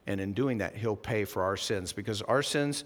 And 0.05 0.19
in 0.19 0.34
doing 0.34 0.57
that, 0.57 0.75
he'll 0.75 0.95
pay 0.95 1.23
for 1.25 1.43
our 1.43 1.57
sins 1.57 1.93
because 1.93 2.21
our 2.23 2.43
sins, 2.43 2.84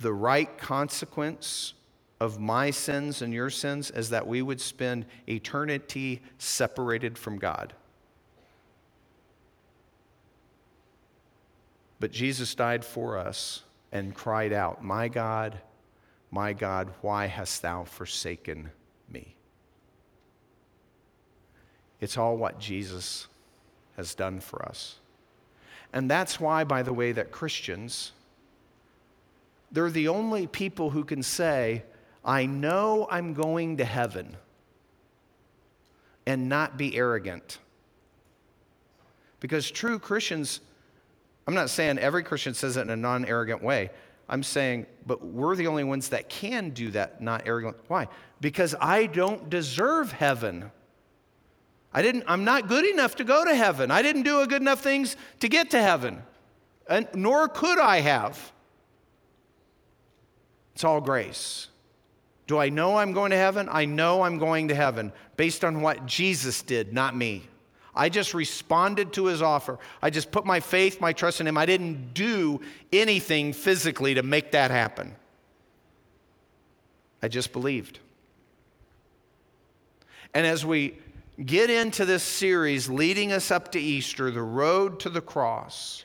the 0.00 0.12
right 0.12 0.58
consequence 0.58 1.74
of 2.20 2.38
my 2.38 2.70
sins 2.70 3.22
and 3.22 3.32
your 3.32 3.50
sins 3.50 3.90
is 3.90 4.10
that 4.10 4.26
we 4.26 4.42
would 4.42 4.60
spend 4.60 5.06
eternity 5.26 6.20
separated 6.38 7.16
from 7.16 7.38
God. 7.38 7.72
But 11.98 12.12
Jesus 12.12 12.54
died 12.54 12.84
for 12.84 13.18
us 13.18 13.62
and 13.92 14.14
cried 14.14 14.52
out, 14.52 14.84
My 14.84 15.08
God, 15.08 15.58
my 16.30 16.52
God, 16.52 16.92
why 17.00 17.26
hast 17.26 17.62
thou 17.62 17.84
forsaken 17.84 18.70
me. 19.08 19.34
It's 22.00 22.16
all 22.16 22.36
what 22.36 22.58
Jesus 22.58 23.28
has 23.96 24.14
done 24.14 24.40
for 24.40 24.64
us. 24.66 24.96
And 25.92 26.10
that's 26.10 26.38
why, 26.38 26.64
by 26.64 26.82
the 26.82 26.92
way, 26.92 27.12
that 27.12 27.32
Christians, 27.32 28.12
they're 29.72 29.90
the 29.90 30.08
only 30.08 30.46
people 30.46 30.90
who 30.90 31.04
can 31.04 31.22
say, 31.22 31.82
I 32.24 32.46
know 32.46 33.06
I'm 33.10 33.34
going 33.34 33.78
to 33.78 33.84
heaven, 33.84 34.36
and 36.26 36.48
not 36.48 36.76
be 36.76 36.96
arrogant. 36.96 37.58
Because 39.40 39.70
true 39.70 39.98
Christians, 39.98 40.60
I'm 41.46 41.54
not 41.54 41.70
saying 41.70 41.98
every 41.98 42.22
Christian 42.22 42.54
says 42.54 42.76
it 42.76 42.82
in 42.82 42.90
a 42.90 42.96
non 42.96 43.24
arrogant 43.24 43.62
way. 43.62 43.90
I'm 44.28 44.42
saying, 44.44 44.86
but 45.06 45.26
we're 45.26 45.56
the 45.56 45.66
only 45.66 45.82
ones 45.82 46.10
that 46.10 46.28
can 46.28 46.70
do 46.70 46.90
that 46.92 47.20
not 47.20 47.42
arrogant. 47.46 47.76
Why? 47.88 48.06
Because 48.40 48.76
I 48.80 49.06
don't 49.06 49.50
deserve 49.50 50.12
heaven. 50.12 50.70
I 51.92 52.02
didn't, 52.02 52.24
I'm 52.28 52.44
not 52.44 52.68
good 52.68 52.84
enough 52.84 53.16
to 53.16 53.24
go 53.24 53.44
to 53.44 53.54
heaven. 53.54 53.90
I 53.90 54.02
didn't 54.02 54.22
do 54.22 54.46
good 54.46 54.62
enough 54.62 54.80
things 54.80 55.16
to 55.40 55.48
get 55.48 55.70
to 55.70 55.82
heaven, 55.82 56.22
and 56.88 57.08
nor 57.14 57.48
could 57.48 57.80
I 57.80 58.00
have. 58.00 58.52
It's 60.74 60.84
all 60.84 61.00
grace. 61.00 61.66
Do 62.50 62.58
I 62.58 62.68
know 62.68 62.96
I'm 62.96 63.12
going 63.12 63.30
to 63.30 63.36
heaven? 63.36 63.68
I 63.70 63.84
know 63.84 64.22
I'm 64.22 64.36
going 64.36 64.66
to 64.66 64.74
heaven 64.74 65.12
based 65.36 65.64
on 65.64 65.82
what 65.82 66.04
Jesus 66.04 66.62
did, 66.62 66.92
not 66.92 67.14
me. 67.14 67.44
I 67.94 68.08
just 68.08 68.34
responded 68.34 69.12
to 69.12 69.26
his 69.26 69.40
offer. 69.40 69.78
I 70.02 70.10
just 70.10 70.32
put 70.32 70.44
my 70.44 70.58
faith, 70.58 71.00
my 71.00 71.12
trust 71.12 71.40
in 71.40 71.46
him. 71.46 71.56
I 71.56 71.64
didn't 71.64 72.12
do 72.12 72.60
anything 72.92 73.52
physically 73.52 74.14
to 74.14 74.24
make 74.24 74.50
that 74.50 74.72
happen. 74.72 75.14
I 77.22 77.28
just 77.28 77.52
believed. 77.52 78.00
And 80.34 80.44
as 80.44 80.66
we 80.66 80.98
get 81.46 81.70
into 81.70 82.04
this 82.04 82.24
series 82.24 82.88
leading 82.90 83.30
us 83.30 83.52
up 83.52 83.70
to 83.70 83.78
Easter, 83.78 84.32
the 84.32 84.42
road 84.42 84.98
to 84.98 85.08
the 85.08 85.20
cross, 85.20 86.02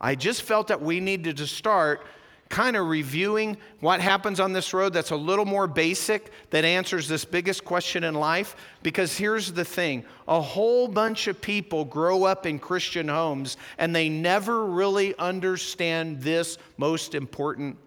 I 0.00 0.14
just 0.14 0.40
felt 0.40 0.68
that 0.68 0.80
we 0.80 1.00
needed 1.00 1.36
to 1.36 1.46
start 1.46 2.06
kind 2.48 2.76
of 2.76 2.86
reviewing 2.86 3.56
what 3.80 4.00
happens 4.00 4.38
on 4.38 4.52
this 4.52 4.72
road 4.72 4.92
that's 4.92 5.10
a 5.10 5.16
little 5.16 5.44
more 5.44 5.66
basic, 5.66 6.30
that 6.50 6.64
answers 6.64 7.08
this 7.08 7.24
biggest 7.24 7.64
question 7.64 8.04
in 8.04 8.14
life. 8.14 8.56
Because 8.82 9.16
here's 9.16 9.52
the 9.52 9.64
thing 9.64 10.04
a 10.28 10.40
whole 10.40 10.88
bunch 10.88 11.26
of 11.26 11.40
people 11.40 11.84
grow 11.84 12.24
up 12.24 12.46
in 12.46 12.58
Christian 12.58 13.08
homes 13.08 13.56
and 13.78 13.94
they 13.94 14.08
never 14.08 14.64
really 14.66 15.16
understand 15.18 16.20
this 16.22 16.58
most 16.76 17.14
important 17.14 17.78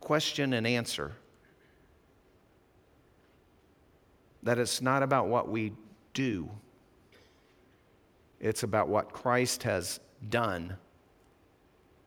question 0.00 0.54
and 0.54 0.66
answer. 0.66 1.12
That 4.42 4.58
it's 4.58 4.82
not 4.82 5.02
about 5.02 5.28
what 5.28 5.48
we 5.48 5.72
do, 6.14 6.50
it's 8.40 8.62
about 8.62 8.88
what 8.88 9.12
Christ 9.12 9.62
has 9.64 10.00
done 10.28 10.76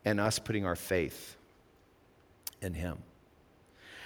and 0.06 0.20
us 0.20 0.38
putting 0.38 0.64
our 0.64 0.76
faith 0.76 1.36
in 2.62 2.72
Him. 2.72 2.96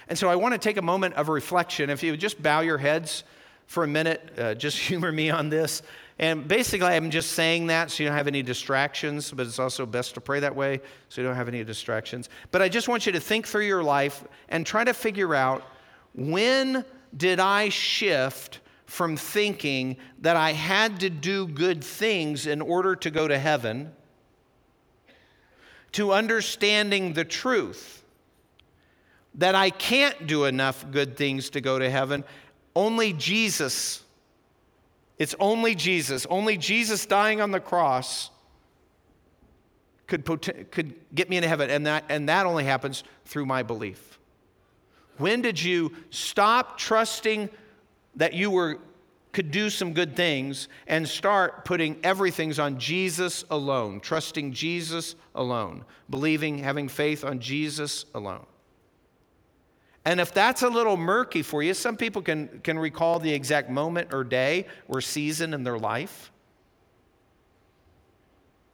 And 0.09 0.17
so 0.17 0.27
I 0.27 0.35
want 0.35 0.53
to 0.53 0.57
take 0.57 0.75
a 0.75 0.81
moment 0.81 1.13
of 1.13 1.29
reflection. 1.29 1.89
If 1.89 2.03
you 2.03 2.11
would 2.11 2.19
just 2.19 2.41
bow 2.41 2.59
your 2.59 2.79
heads 2.79 3.23
for 3.67 3.85
a 3.85 3.87
minute, 3.87 4.33
uh, 4.37 4.55
just 4.55 4.77
humor 4.89 5.11
me 5.11 5.29
on 5.29 5.49
this. 5.49 5.83
And 6.19 6.47
basically, 6.47 6.87
I'm 6.87 7.11
just 7.11 7.31
saying 7.31 7.67
that 7.67 7.91
so 7.91 8.03
you 8.03 8.09
don't 8.09 8.17
have 8.17 8.27
any 8.27 8.43
distractions, 8.43 9.31
but 9.31 9.47
it's 9.47 9.59
also 9.59 9.85
best 9.85 10.15
to 10.15 10.21
pray 10.21 10.39
that 10.41 10.55
way 10.55 10.81
so 11.07 11.21
you 11.21 11.27
don't 11.27 11.35
have 11.35 11.47
any 11.47 11.63
distractions. 11.63 12.29
But 12.51 12.61
I 12.61 12.67
just 12.67 12.89
want 12.89 13.05
you 13.05 13.11
to 13.13 13.19
think 13.19 13.47
through 13.47 13.65
your 13.65 13.83
life 13.83 14.23
and 14.49 14.65
try 14.65 14.83
to 14.83 14.93
figure 14.93 15.33
out 15.33 15.63
when 16.13 16.83
did 17.15 17.39
I 17.39 17.69
shift 17.69 18.59
from 18.85 19.15
thinking 19.15 19.97
that 20.19 20.35
I 20.35 20.51
had 20.51 20.99
to 20.99 21.09
do 21.09 21.47
good 21.47 21.83
things 21.83 22.45
in 22.47 22.59
order 22.59 22.95
to 22.97 23.09
go 23.09 23.27
to 23.27 23.37
heaven 23.37 23.93
to 25.93 26.13
understanding 26.13 27.13
the 27.13 27.25
truth 27.25 28.03
that 29.35 29.55
I 29.55 29.69
can't 29.69 30.27
do 30.27 30.45
enough 30.45 30.85
good 30.91 31.15
things 31.15 31.49
to 31.51 31.61
go 31.61 31.79
to 31.79 31.89
heaven. 31.89 32.23
Only 32.75 33.13
Jesus, 33.13 34.03
it's 35.17 35.35
only 35.39 35.75
Jesus, 35.75 36.25
only 36.29 36.57
Jesus 36.57 37.05
dying 37.05 37.41
on 37.41 37.51
the 37.51 37.59
cross 37.59 38.29
could, 40.07 40.25
could 40.71 40.93
get 41.15 41.29
me 41.29 41.37
into 41.37 41.47
heaven. 41.47 41.69
And 41.69 41.85
that, 41.85 42.03
and 42.09 42.27
that 42.27 42.45
only 42.45 42.65
happens 42.65 43.03
through 43.25 43.45
my 43.45 43.63
belief. 43.63 44.19
When 45.17 45.41
did 45.41 45.61
you 45.61 45.93
stop 46.09 46.77
trusting 46.77 47.49
that 48.15 48.33
you 48.33 48.51
were 48.51 48.79
could 49.31 49.51
do 49.51 49.69
some 49.69 49.93
good 49.93 50.15
things 50.15 50.67
and 50.87 51.07
start 51.07 51.63
putting 51.63 51.97
everything's 52.03 52.59
on 52.59 52.77
Jesus 52.77 53.45
alone, 53.49 53.99
trusting 53.99 54.51
Jesus 54.51 55.15
alone, 55.35 55.85
believing, 56.09 56.57
having 56.57 56.89
faith 56.89 57.23
on 57.23 57.39
Jesus 57.39 58.05
alone. 58.13 58.45
And 60.03 60.19
if 60.19 60.33
that's 60.33 60.63
a 60.63 60.69
little 60.69 60.97
murky 60.97 61.43
for 61.43 61.61
you, 61.61 61.73
some 61.73 61.95
people 61.95 62.21
can, 62.21 62.59
can 62.63 62.77
recall 62.77 63.19
the 63.19 63.31
exact 63.31 63.69
moment 63.69 64.13
or 64.13 64.23
day 64.23 64.65
or 64.87 64.99
season 64.99 65.53
in 65.53 65.63
their 65.63 65.77
life. 65.77 66.31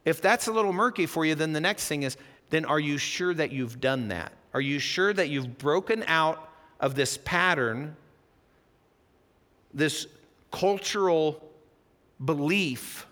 If 0.04 0.22
that's 0.22 0.48
a 0.48 0.52
little 0.52 0.72
murky 0.72 1.04
for 1.04 1.26
you, 1.26 1.34
then 1.34 1.52
the 1.52 1.60
next 1.60 1.86
thing 1.86 2.02
is 2.02 2.16
then 2.50 2.64
are 2.64 2.80
you 2.80 2.96
sure 2.96 3.34
that 3.34 3.52
you've 3.52 3.78
done 3.78 4.08
that? 4.08 4.32
Are 4.54 4.60
you 4.60 4.78
sure 4.78 5.12
that 5.12 5.28
you've 5.28 5.58
broken 5.58 6.02
out 6.06 6.50
of 6.80 6.94
this 6.94 7.18
pattern, 7.18 7.94
this 9.74 10.06
cultural 10.50 11.44
belief 12.24 13.06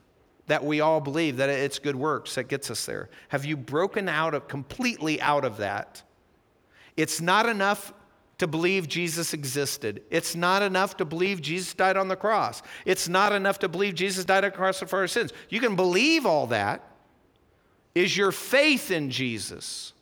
that 0.47 0.65
we 0.65 0.81
all 0.81 1.01
believe 1.01 1.39
that 1.39 1.49
it's 1.49 1.79
good 1.79 1.97
works 1.97 2.37
that 2.37 2.45
gets 2.45 2.71
us 2.71 2.87
there? 2.87 3.09
Have 3.29 3.45
you 3.45 3.57
broken 3.57 4.09
out 4.09 4.35
of 4.35 4.49
completely 4.49 5.21
out 5.21 5.45
of 5.45 5.59
that? 5.59 6.03
It's 6.97 7.21
not 7.21 7.49
enough 7.49 7.93
to 8.39 8.47
believe 8.47 8.87
Jesus 8.89 9.33
existed. 9.33 10.03
It's 10.11 10.35
not 10.35 10.63
enough 10.63 10.97
to 10.99 11.05
believe 11.05 11.41
Jesus 11.41 11.73
died 11.75 11.97
on 11.97 12.09
the 12.09 12.17
cross. 12.17 12.63
It's 12.85 13.09
not 13.09 13.33
enough 13.33 13.59
to 13.61 13.69
believe 13.69 13.95
Jesus 13.95 14.25
died 14.25 14.45
on 14.45 14.51
the 14.51 14.57
cross 14.57 14.81
for 14.81 14.99
our 14.99 15.07
sins. 15.07 15.33
You 15.49 15.61
can 15.61 15.75
believe 15.75 16.27
all 16.27 16.47
that. 16.49 16.83
Is 17.95 18.15
your 18.17 18.31
faith 18.31 18.91
in 18.91 19.11
Jesus? 19.11 19.95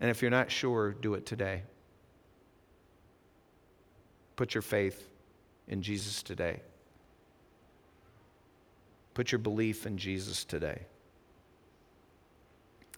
And 0.00 0.10
if 0.10 0.22
you're 0.22 0.30
not 0.30 0.50
sure, 0.50 0.92
do 0.92 1.14
it 1.14 1.26
today. 1.26 1.62
Put 4.42 4.56
your 4.56 4.62
faith 4.62 5.08
in 5.68 5.82
Jesus 5.82 6.20
today. 6.20 6.62
Put 9.14 9.30
your 9.30 9.38
belief 9.38 9.86
in 9.86 9.96
Jesus 9.96 10.42
today. 10.42 10.82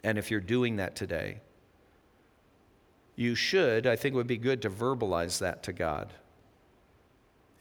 And 0.02 0.16
if 0.16 0.30
you're 0.30 0.40
doing 0.40 0.76
that 0.76 0.96
today, 0.96 1.42
you 3.14 3.34
should, 3.34 3.86
I 3.86 3.94
think 3.94 4.14
it 4.14 4.16
would 4.16 4.26
be 4.26 4.38
good 4.38 4.62
to 4.62 4.70
verbalize 4.70 5.40
that 5.40 5.62
to 5.64 5.74
God. 5.74 6.14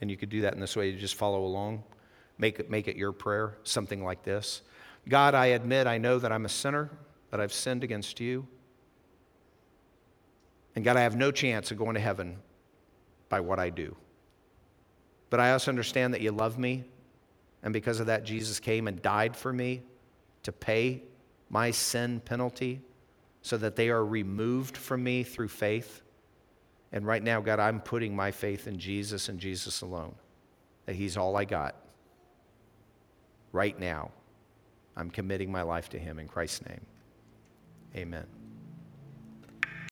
And 0.00 0.10
you 0.10 0.16
could 0.16 0.30
do 0.30 0.40
that 0.40 0.54
in 0.54 0.60
this 0.60 0.76
way. 0.76 0.88
You 0.88 0.98
just 0.98 1.16
follow 1.16 1.44
along, 1.44 1.84
make 2.38 2.58
it, 2.58 2.70
make 2.70 2.88
it 2.88 2.96
your 2.96 3.12
prayer, 3.12 3.58
something 3.64 4.02
like 4.02 4.22
this 4.22 4.62
God, 5.10 5.34
I 5.34 5.48
admit 5.48 5.86
I 5.86 5.98
know 5.98 6.18
that 6.18 6.32
I'm 6.32 6.46
a 6.46 6.48
sinner, 6.48 6.88
that 7.30 7.38
I've 7.38 7.52
sinned 7.52 7.84
against 7.84 8.18
you. 8.18 8.46
And 10.74 10.86
God, 10.86 10.96
I 10.96 11.02
have 11.02 11.16
no 11.16 11.30
chance 11.30 11.70
of 11.70 11.76
going 11.76 11.96
to 11.96 12.00
heaven 12.00 12.38
by 13.34 13.40
what 13.40 13.58
I 13.58 13.68
do. 13.68 13.96
But 15.28 15.40
I 15.40 15.50
also 15.50 15.68
understand 15.68 16.14
that 16.14 16.20
you 16.20 16.30
love 16.30 16.56
me, 16.56 16.84
and 17.64 17.72
because 17.72 17.98
of 17.98 18.06
that, 18.06 18.22
Jesus 18.22 18.60
came 18.60 18.86
and 18.86 19.02
died 19.02 19.36
for 19.36 19.52
me 19.52 19.82
to 20.44 20.52
pay 20.52 21.02
my 21.50 21.72
sin 21.72 22.20
penalty 22.20 22.80
so 23.42 23.56
that 23.56 23.74
they 23.74 23.88
are 23.88 24.06
removed 24.06 24.76
from 24.76 25.02
me 25.02 25.24
through 25.24 25.48
faith. 25.48 26.02
And 26.92 27.04
right 27.04 27.24
now, 27.24 27.40
God, 27.40 27.58
I'm 27.58 27.80
putting 27.80 28.14
my 28.14 28.30
faith 28.30 28.68
in 28.68 28.78
Jesus 28.78 29.28
and 29.28 29.40
Jesus 29.40 29.80
alone, 29.80 30.14
that 30.86 30.94
He's 30.94 31.16
all 31.16 31.36
I 31.36 31.44
got. 31.44 31.74
Right 33.50 33.76
now, 33.76 34.12
I'm 34.96 35.10
committing 35.10 35.50
my 35.50 35.62
life 35.62 35.88
to 35.88 35.98
Him 35.98 36.20
in 36.20 36.28
Christ's 36.28 36.64
name. 36.68 36.86
Amen. 37.96 38.33